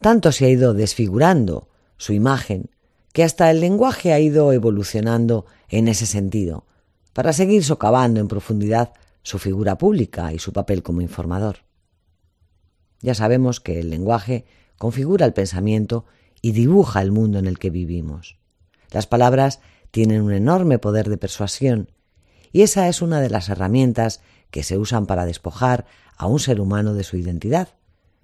Tanto 0.00 0.32
se 0.32 0.44
ha 0.44 0.48
ido 0.48 0.74
desfigurando 0.74 1.68
su 1.96 2.12
imagen 2.12 2.70
que 3.12 3.24
hasta 3.24 3.50
el 3.50 3.60
lenguaje 3.60 4.12
ha 4.12 4.20
ido 4.20 4.52
evolucionando 4.52 5.46
en 5.68 5.88
ese 5.88 6.04
sentido, 6.04 6.66
para 7.14 7.32
seguir 7.32 7.64
socavando 7.64 8.20
en 8.20 8.28
profundidad 8.28 8.92
su 9.22 9.38
figura 9.38 9.78
pública 9.78 10.34
y 10.34 10.38
su 10.38 10.52
papel 10.52 10.82
como 10.82 11.00
informador. 11.00 11.60
Ya 13.00 13.14
sabemos 13.14 13.60
que 13.60 13.80
el 13.80 13.88
lenguaje 13.88 14.44
configura 14.76 15.24
el 15.24 15.32
pensamiento 15.32 16.04
y 16.42 16.52
dibuja 16.52 17.00
el 17.00 17.10
mundo 17.10 17.38
en 17.38 17.46
el 17.46 17.58
que 17.58 17.70
vivimos. 17.70 18.36
Las 18.90 19.06
palabras 19.06 19.60
tienen 19.90 20.20
un 20.20 20.32
enorme 20.32 20.78
poder 20.78 21.08
de 21.08 21.16
persuasión 21.16 21.90
y 22.52 22.62
esa 22.62 22.88
es 22.88 23.02
una 23.02 23.20
de 23.20 23.30
las 23.30 23.48
herramientas 23.48 24.20
que 24.56 24.62
se 24.62 24.78
usan 24.78 25.04
para 25.04 25.26
despojar 25.26 25.84
a 26.16 26.26
un 26.26 26.40
ser 26.40 26.62
humano 26.62 26.94
de 26.94 27.04
su 27.04 27.18
identidad, 27.18 27.68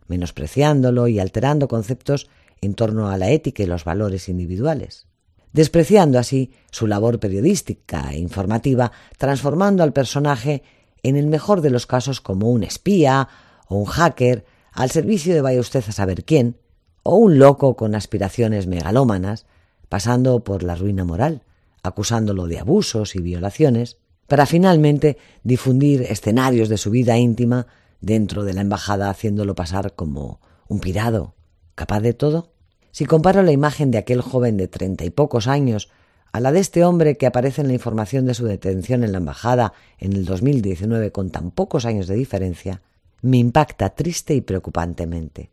menospreciándolo 0.07 1.07
y 1.07 1.19
alterando 1.19 1.69
conceptos 1.69 2.31
en 2.63 2.73
torno 2.73 3.11
a 3.11 3.19
la 3.19 3.29
ética 3.29 3.63
y 3.63 3.67
los 3.67 3.85
valores 3.85 4.31
individuales, 4.31 5.09
despreciando 5.53 6.19
así 6.19 6.51
su 6.71 6.87
labor 6.87 7.21
periodística 7.21 8.13
e 8.13 8.19
informativa, 8.19 8.93
transformando 9.19 9.83
al 9.83 9.93
personaje 9.93 10.63
en 11.03 11.17
el 11.17 11.27
mejor 11.27 11.61
de 11.61 11.69
los 11.69 11.87
casos 11.87 12.23
como 12.23 12.49
un 12.49 12.63
espía 12.63 13.29
o 13.69 13.77
un 13.77 13.85
hacker 13.85 14.47
al 14.73 14.91
servicio 14.91 15.35
de 15.35 15.43
vaya 15.43 15.61
usted 15.61 15.85
a 15.87 15.93
saber 15.93 16.25
quién, 16.25 16.57
o 17.03 17.17
un 17.17 17.39
loco 17.39 17.77
con 17.77 17.95
aspiraciones 17.95 18.67
megalómanas, 18.67 19.45
pasando 19.91 20.45
por 20.45 20.63
la 20.63 20.77
ruina 20.77 21.05
moral, 21.05 21.43
acusándolo 21.83 22.47
de 22.47 22.59
abusos 22.59 23.17
y 23.17 23.21
violaciones, 23.21 23.99
para 24.33 24.47
finalmente 24.47 25.19
difundir 25.45 26.05
escenarios 26.09 26.71
de 26.71 26.79
su 26.79 26.91
vida 26.91 27.19
íntima 27.19 27.67
dentro 28.01 28.45
de 28.45 28.55
la 28.55 28.63
embajada 28.63 29.11
haciéndolo 29.11 29.55
pasar 29.55 29.95
como 29.95 30.41
un 30.69 30.81
pirado, 30.81 31.35
capaz 31.75 32.01
de 32.01 32.15
todo. 32.15 32.55
Si 32.93 33.05
comparo 33.05 33.43
la 33.43 33.53
imagen 33.53 33.91
de 33.91 33.99
aquel 33.99 34.23
joven 34.23 34.57
de 34.57 34.69
treinta 34.69 35.05
y 35.05 35.11
pocos 35.11 35.49
años 35.49 35.91
a 36.33 36.41
la 36.41 36.51
de 36.51 36.61
este 36.61 36.83
hombre 36.83 37.19
que 37.19 37.27
aparece 37.27 37.61
en 37.61 37.67
la 37.67 37.75
información 37.75 38.25
de 38.25 38.33
su 38.33 38.47
detención 38.47 39.05
en 39.05 39.13
la 39.13 39.19
embajada 39.19 39.75
en 39.99 40.15
el 40.15 40.25
2019 40.25 41.13
con 41.13 41.29
tan 41.29 41.51
pocos 41.51 41.85
años 41.85 42.07
de 42.07 42.15
diferencia, 42.15 42.81
me 43.21 43.37
impacta 43.37 43.91
triste 43.91 44.35
y 44.35 44.41
preocupantemente. 44.41 45.51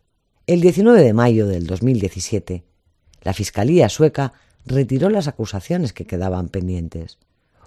El 0.47 0.61
19 0.61 1.01
de 1.01 1.11
mayo 1.11 1.47
del 1.47 1.67
2017, 1.67 2.63
la 3.23 3.33
Fiscalía 3.33 3.89
sueca 3.89 4.31
retiró 4.65 5.09
las 5.09 5.27
acusaciones 5.27 5.91
que 5.91 6.05
quedaban 6.05 6.47
pendientes. 6.47 7.17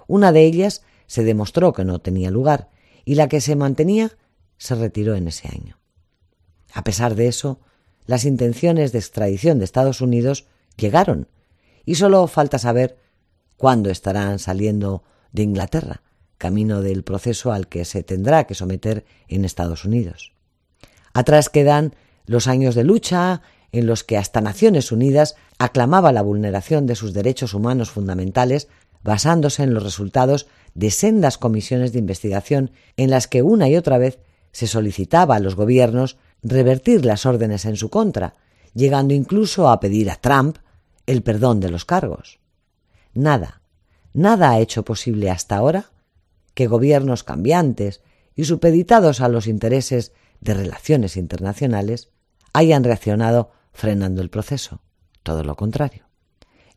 Una 0.07 0.33
de 0.33 0.47
ellas 0.47 0.83
se 1.13 1.25
demostró 1.25 1.75
que 1.75 1.85
no 1.85 1.99
tenía 1.99 2.31
lugar 2.31 2.71
y 3.05 3.17
la 3.17 3.29
que 3.29 3.43
se 3.43 3.55
mantenía 3.55 4.17
se 4.57 4.75
retiró 4.77 5.15
en 5.15 5.29
ese 5.29 5.47
año. 5.49 5.79
A 6.73 6.85
pesar 6.85 7.17
de 7.17 7.29
eso, 7.29 7.61
las 8.07 8.25
intenciones 8.25 8.93
de 8.93 9.01
extradición 9.01 9.59
de 9.59 9.67
Estados 9.67 10.01
Unidos 10.01 10.47
llegaron 10.79 11.29
y 11.85 11.97
solo 11.97 12.27
falta 12.29 12.59
saber 12.59 12.97
cuándo 13.59 13.91
estarán 13.91 14.39
saliendo 14.39 15.03
de 15.33 15.43
Inglaterra, 15.43 16.01
camino 16.39 16.81
del 16.81 17.05
proceso 17.05 17.53
al 17.53 17.69
que 17.69 17.85
se 17.85 18.03
tendrá 18.03 18.45
que 18.45 18.55
someter 18.55 19.05
en 19.29 19.45
Estados 19.45 19.85
Unidos. 19.85 20.33
Atrás 21.13 21.51
quedan 21.51 21.95
los 22.25 22.47
años 22.47 22.75
de 22.75 22.85
lucha 22.85 23.43
en 23.71 23.85
los 23.85 24.03
que 24.03 24.17
hasta 24.17 24.41
Naciones 24.41 24.91
Unidas 24.91 25.37
aclamaba 25.59 26.11
la 26.11 26.23
vulneración 26.23 26.87
de 26.87 26.97
sus 26.97 27.13
derechos 27.13 27.53
humanos 27.53 27.91
fundamentales 27.91 28.69
basándose 29.03 29.63
en 29.63 29.75
los 29.75 29.83
resultados 29.83 30.47
de 30.75 30.91
sendas 30.91 31.39
comisiones 31.39 31.93
de 31.93 31.99
investigación 31.99 32.71
en 32.97 33.11
las 33.11 33.29
que 33.29 33.43
una 33.43 33.69
y 33.69 33.77
otra 33.77 33.99
vez 33.99 34.19
se 34.53 34.67
solicitaba 34.67 35.37
a 35.37 35.41
los 35.41 35.55
gobiernos 35.55 36.17
revertir 36.43 37.05
las 37.05 37.27
órdenes 37.27 37.65
en 37.65 37.77
su 37.77 37.89
contra, 37.91 38.37
llegando 38.75 39.15
incluso 39.15 39.69
a 39.69 39.81
pedir 39.81 40.11
a 40.11 40.17
Trump 40.17 40.59
el 41.07 41.23
perdón 41.23 41.61
de 41.61 41.71
los 41.71 41.85
cargos. 41.85 42.39
Nada, 43.15 43.63
nada 44.13 44.51
ha 44.51 44.61
hecho 44.61 44.85
posible 44.85 45.31
hasta 45.31 45.57
ahora 45.57 45.91
que 46.55 46.67
gobiernos 46.67 47.25
cambiantes 47.25 48.03
y 48.35 48.45
supeditados 48.45 49.21
a 49.21 49.29
los 49.29 49.47
intereses 49.47 50.13
de 50.41 50.55
relaciones 50.55 51.17
internacionales 51.17 52.11
hayan 52.53 52.85
reaccionado 52.85 53.51
frenando 53.73 54.23
el 54.23 54.31
proceso. 54.31 54.81
Todo 55.23 55.45
lo 55.45 55.57
contrario. 55.57 56.07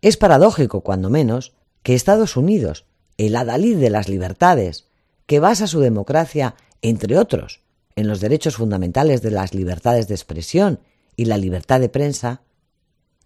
Es 0.01 0.17
paradójico, 0.17 0.81
cuando 0.81 1.09
menos, 1.09 1.53
que 1.81 1.93
Estados 1.93 2.37
Unidos, 2.37 2.85
el 3.17 3.35
adalid 3.35 3.77
de 3.77 3.89
las 3.89 4.09
libertades, 4.09 4.85
que 5.25 5.39
basa 5.39 5.67
su 5.67 5.79
democracia, 5.79 6.55
entre 6.81 7.17
otros, 7.17 7.61
en 7.95 8.07
los 8.07 8.19
derechos 8.19 8.57
fundamentales 8.57 9.21
de 9.21 9.31
las 9.31 9.53
libertades 9.53 10.07
de 10.07 10.15
expresión 10.15 10.79
y 11.15 11.25
la 11.25 11.37
libertad 11.37 11.79
de 11.79 11.89
prensa, 11.89 12.41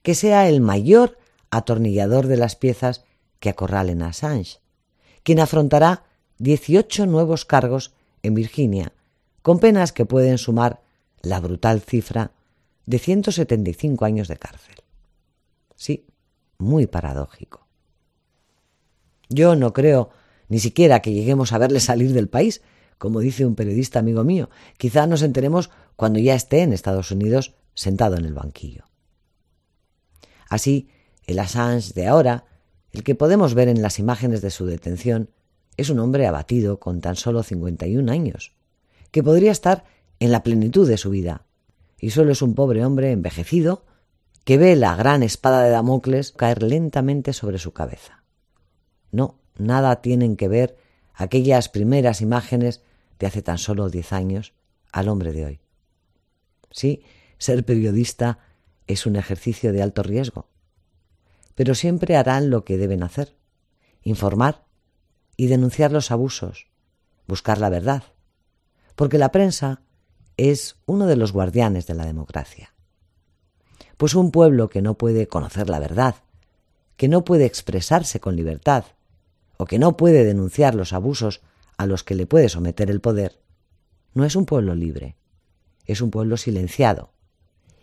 que 0.02 0.16
sea 0.16 0.48
el 0.48 0.62
mayor 0.62 1.18
atornillador 1.50 2.28
de 2.28 2.38
las 2.38 2.56
piezas 2.56 3.04
que 3.40 3.50
acorralen 3.50 4.02
a 4.02 4.10
Assange, 4.10 4.60
quien 5.24 5.40
afrontará 5.40 6.04
18 6.38 7.06
nuevos 7.06 7.46
cargos 7.46 7.94
en 8.24 8.36
Virginia, 8.36 8.94
con 9.42 9.60
penas 9.60 9.92
que 9.92 10.06
pueden 10.06 10.38
sumar 10.38 10.82
la 11.22 11.40
brutal 11.40 11.82
cifra 11.82 12.32
de 12.86 13.00
175 13.00 14.06
años 14.06 14.28
de 14.28 14.38
cárcel. 14.38 14.76
Sí, 15.76 16.08
muy 16.58 16.88
paradójico. 16.88 17.69
Yo 19.30 19.56
no 19.56 19.74
creo 19.74 20.10
ni 20.48 20.60
siquiera 20.60 21.02
que 21.02 21.14
lleguemos 21.14 21.54
a 21.54 21.60
verle 21.60 21.80
salir 21.80 22.14
del 22.14 22.28
país, 22.28 22.62
como 22.98 23.20
dice 23.20 23.46
un 23.46 23.56
periodista 23.56 24.00
amigo 24.00 24.24
mío. 24.24 24.50
Quizá 24.78 25.08
nos 25.08 25.22
enteremos 25.22 25.70
cuando 25.96 26.20
ya 26.20 26.36
esté 26.36 26.64
en 26.64 26.74
Estados 26.74 27.12
Unidos 27.12 27.56
sentado 27.76 28.18
en 28.18 28.26
el 28.26 28.34
banquillo. 28.34 28.86
Así, 30.50 30.90
el 31.26 31.40
Assange 31.40 31.94
de 31.94 32.08
ahora, 32.08 32.46
el 32.92 33.04
que 33.04 33.16
podemos 33.16 33.54
ver 33.54 33.68
en 33.68 33.82
las 33.82 34.00
imágenes 34.00 34.42
de 34.42 34.50
su 34.50 34.66
detención, 34.66 35.30
es 35.78 35.90
un 35.90 36.00
hombre 36.00 36.28
abatido 36.28 36.80
con 36.80 37.00
tan 37.00 37.16
solo 37.16 37.44
51 37.44 38.12
años, 38.12 38.54
que 39.12 39.24
podría 39.24 39.52
estar 39.52 39.86
en 40.20 40.32
la 40.32 40.44
plenitud 40.44 40.88
de 40.88 40.98
su 40.98 41.12
vida, 41.12 41.46
y 42.00 42.10
solo 42.10 42.32
es 42.32 42.42
un 42.42 42.56
pobre 42.56 42.84
hombre 42.84 43.12
envejecido 43.12 43.86
que 44.44 44.58
ve 44.58 44.76
la 44.76 44.96
gran 44.96 45.22
espada 45.22 45.62
de 45.64 45.70
Damocles 45.70 46.32
caer 46.32 46.64
lentamente 46.64 47.34
sobre 47.34 47.60
su 47.60 47.72
cabeza. 47.72 48.19
No, 49.12 49.40
nada 49.58 50.02
tienen 50.02 50.36
que 50.36 50.48
ver 50.48 50.78
aquellas 51.14 51.70
primeras 51.70 52.22
imágenes 52.22 52.82
de 53.20 53.28
hace 53.28 53.42
tan 53.42 53.58
solo 53.58 53.90
diez 53.90 54.14
años 54.14 54.54
al 54.92 55.10
hombre 55.10 55.34
de 55.34 55.46
hoy. 55.46 55.60
Sí, 56.72 57.04
ser 57.38 57.66
periodista 57.66 58.40
es 58.88 59.06
un 59.06 59.16
ejercicio 59.16 59.74
de 59.74 59.82
alto 59.82 60.04
riesgo, 60.04 60.48
pero 61.56 61.76
siempre 61.76 62.16
harán 62.16 62.50
lo 62.50 62.64
que 62.64 62.78
deben 62.78 63.04
hacer, 63.04 63.36
informar 64.04 64.66
y 65.36 65.48
denunciar 65.48 65.92
los 65.92 66.12
abusos, 66.12 66.68
buscar 67.28 67.60
la 67.60 67.70
verdad, 67.70 68.04
porque 68.96 69.18
la 69.18 69.32
prensa 69.32 69.82
es 70.38 70.78
uno 70.86 71.06
de 71.06 71.16
los 71.16 71.34
guardianes 71.34 71.86
de 71.86 71.96
la 71.96 72.06
democracia. 72.06 72.74
Pues 73.98 74.16
un 74.16 74.32
pueblo 74.32 74.70
que 74.70 74.82
no 74.82 74.98
puede 74.98 75.28
conocer 75.28 75.70
la 75.70 75.80
verdad, 75.80 76.16
que 76.96 77.10
no 77.10 77.24
puede 77.26 77.46
expresarse 77.46 78.20
con 78.20 78.36
libertad, 78.36 78.86
o 79.62 79.66
que 79.66 79.78
no 79.78 79.98
puede 79.98 80.24
denunciar 80.24 80.74
los 80.74 80.94
abusos 80.94 81.42
a 81.78 81.86
los 81.86 82.06
que 82.06 82.16
le 82.16 82.26
puede 82.26 82.48
someter 82.48 82.90
el 82.90 83.02
poder, 83.02 83.42
no 84.14 84.24
es 84.24 84.38
un 84.38 84.46
pueblo 84.46 84.74
libre, 84.74 85.18
es 85.86 86.00
un 86.00 86.12
pueblo 86.12 86.38
silenciado. 86.38 87.12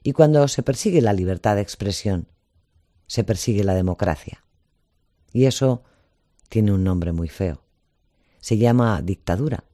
Y 0.03 0.13
cuando 0.13 0.49
se 0.49 0.63
persigue 0.63 1.03
la 1.03 1.13
libertad 1.13 1.55
de 1.55 1.61
expresión, 1.61 2.29
se 3.07 3.25
persigue 3.25 3.63
la 3.63 3.75
democracia. 3.75 4.43
Y 5.35 5.45
eso 5.45 5.85
tiene 6.49 6.73
un 6.73 6.83
nombre 6.83 7.13
muy 7.13 7.29
feo. 7.29 7.63
Se 8.41 8.57
llama 8.57 9.03
dictadura 9.03 9.65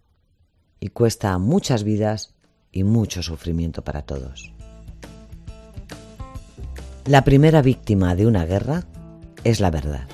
y 0.80 0.88
cuesta 0.88 1.38
muchas 1.38 1.84
vidas 1.84 2.34
y 2.72 2.82
mucho 2.82 3.22
sufrimiento 3.22 3.84
para 3.84 4.02
todos. 4.02 4.52
La 7.06 7.22
primera 7.22 7.62
víctima 7.62 8.16
de 8.16 8.26
una 8.26 8.44
guerra 8.44 8.86
es 9.44 9.60
la 9.60 9.70
verdad. 9.70 10.08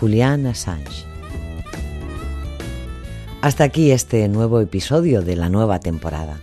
Julian 0.00 0.46
Assange. 0.46 1.04
Hasta 3.42 3.64
aquí 3.64 3.90
este 3.90 4.26
nuevo 4.28 4.60
episodio 4.60 5.20
de 5.20 5.36
la 5.36 5.50
nueva 5.50 5.78
temporada. 5.78 6.40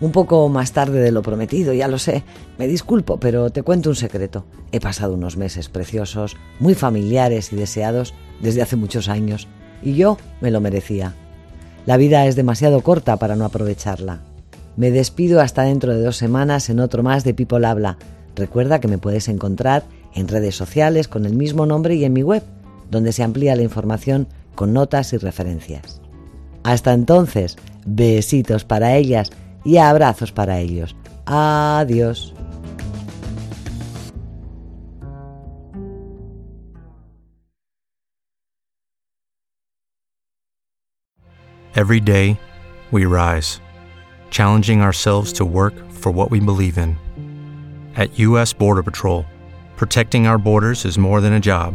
Un 0.00 0.12
poco 0.12 0.48
más 0.48 0.72
tarde 0.72 0.98
de 1.02 1.12
lo 1.12 1.20
prometido, 1.20 1.74
ya 1.74 1.88
lo 1.88 1.98
sé. 1.98 2.24
Me 2.56 2.66
disculpo, 2.66 3.20
pero 3.20 3.50
te 3.50 3.62
cuento 3.62 3.90
un 3.90 3.96
secreto. 3.96 4.46
He 4.72 4.80
pasado 4.80 5.12
unos 5.12 5.36
meses 5.36 5.68
preciosos, 5.68 6.38
muy 6.58 6.74
familiares 6.74 7.52
y 7.52 7.56
deseados 7.56 8.14
desde 8.40 8.62
hace 8.62 8.76
muchos 8.76 9.10
años, 9.10 9.46
y 9.82 9.92
yo 9.92 10.16
me 10.40 10.50
lo 10.50 10.62
merecía. 10.62 11.14
La 11.84 11.98
vida 11.98 12.24
es 12.24 12.34
demasiado 12.34 12.80
corta 12.80 13.18
para 13.18 13.36
no 13.36 13.44
aprovecharla. 13.44 14.22
Me 14.78 14.90
despido 14.90 15.42
hasta 15.42 15.64
dentro 15.64 15.94
de 15.94 16.02
dos 16.02 16.16
semanas 16.16 16.70
en 16.70 16.80
otro 16.80 17.02
más 17.02 17.24
de 17.24 17.34
People 17.34 17.66
Habla. 17.66 17.98
Recuerda 18.36 18.80
que 18.80 18.88
me 18.88 18.96
puedes 18.96 19.28
encontrar 19.28 19.84
en 20.14 20.28
redes 20.28 20.56
sociales 20.56 21.08
con 21.08 21.26
el 21.26 21.34
mismo 21.34 21.66
nombre 21.66 21.94
y 21.94 22.04
en 22.04 22.14
mi 22.14 22.22
web, 22.22 22.42
donde 22.90 23.12
se 23.12 23.22
amplía 23.22 23.56
la 23.56 23.62
información 23.62 24.28
con 24.54 24.72
notas 24.72 25.12
y 25.12 25.18
referencias. 25.18 26.00
Hasta 26.62 26.92
entonces, 26.92 27.56
besitos 27.86 28.64
para 28.64 28.96
ellas 28.96 29.30
y 29.64 29.78
abrazos 29.78 30.32
para 30.32 30.58
ellos. 30.58 30.94
Adiós. 31.26 32.34
Every 41.76 42.00
day, 42.00 42.38
we 42.90 43.06
rise, 43.06 43.60
challenging 44.30 44.82
ourselves 44.82 45.32
to 45.34 45.44
work 45.44 45.74
for 45.90 46.10
what 46.10 46.30
we 46.30 46.40
believe 46.40 46.76
in. 46.76 46.96
At 47.94 48.18
U.S. 48.18 48.52
Border 48.52 48.82
Patrol, 48.82 49.24
protecting 49.76 50.26
our 50.26 50.36
borders 50.36 50.84
is 50.84 50.98
more 50.98 51.20
than 51.20 51.34
a 51.34 51.40
job, 51.40 51.74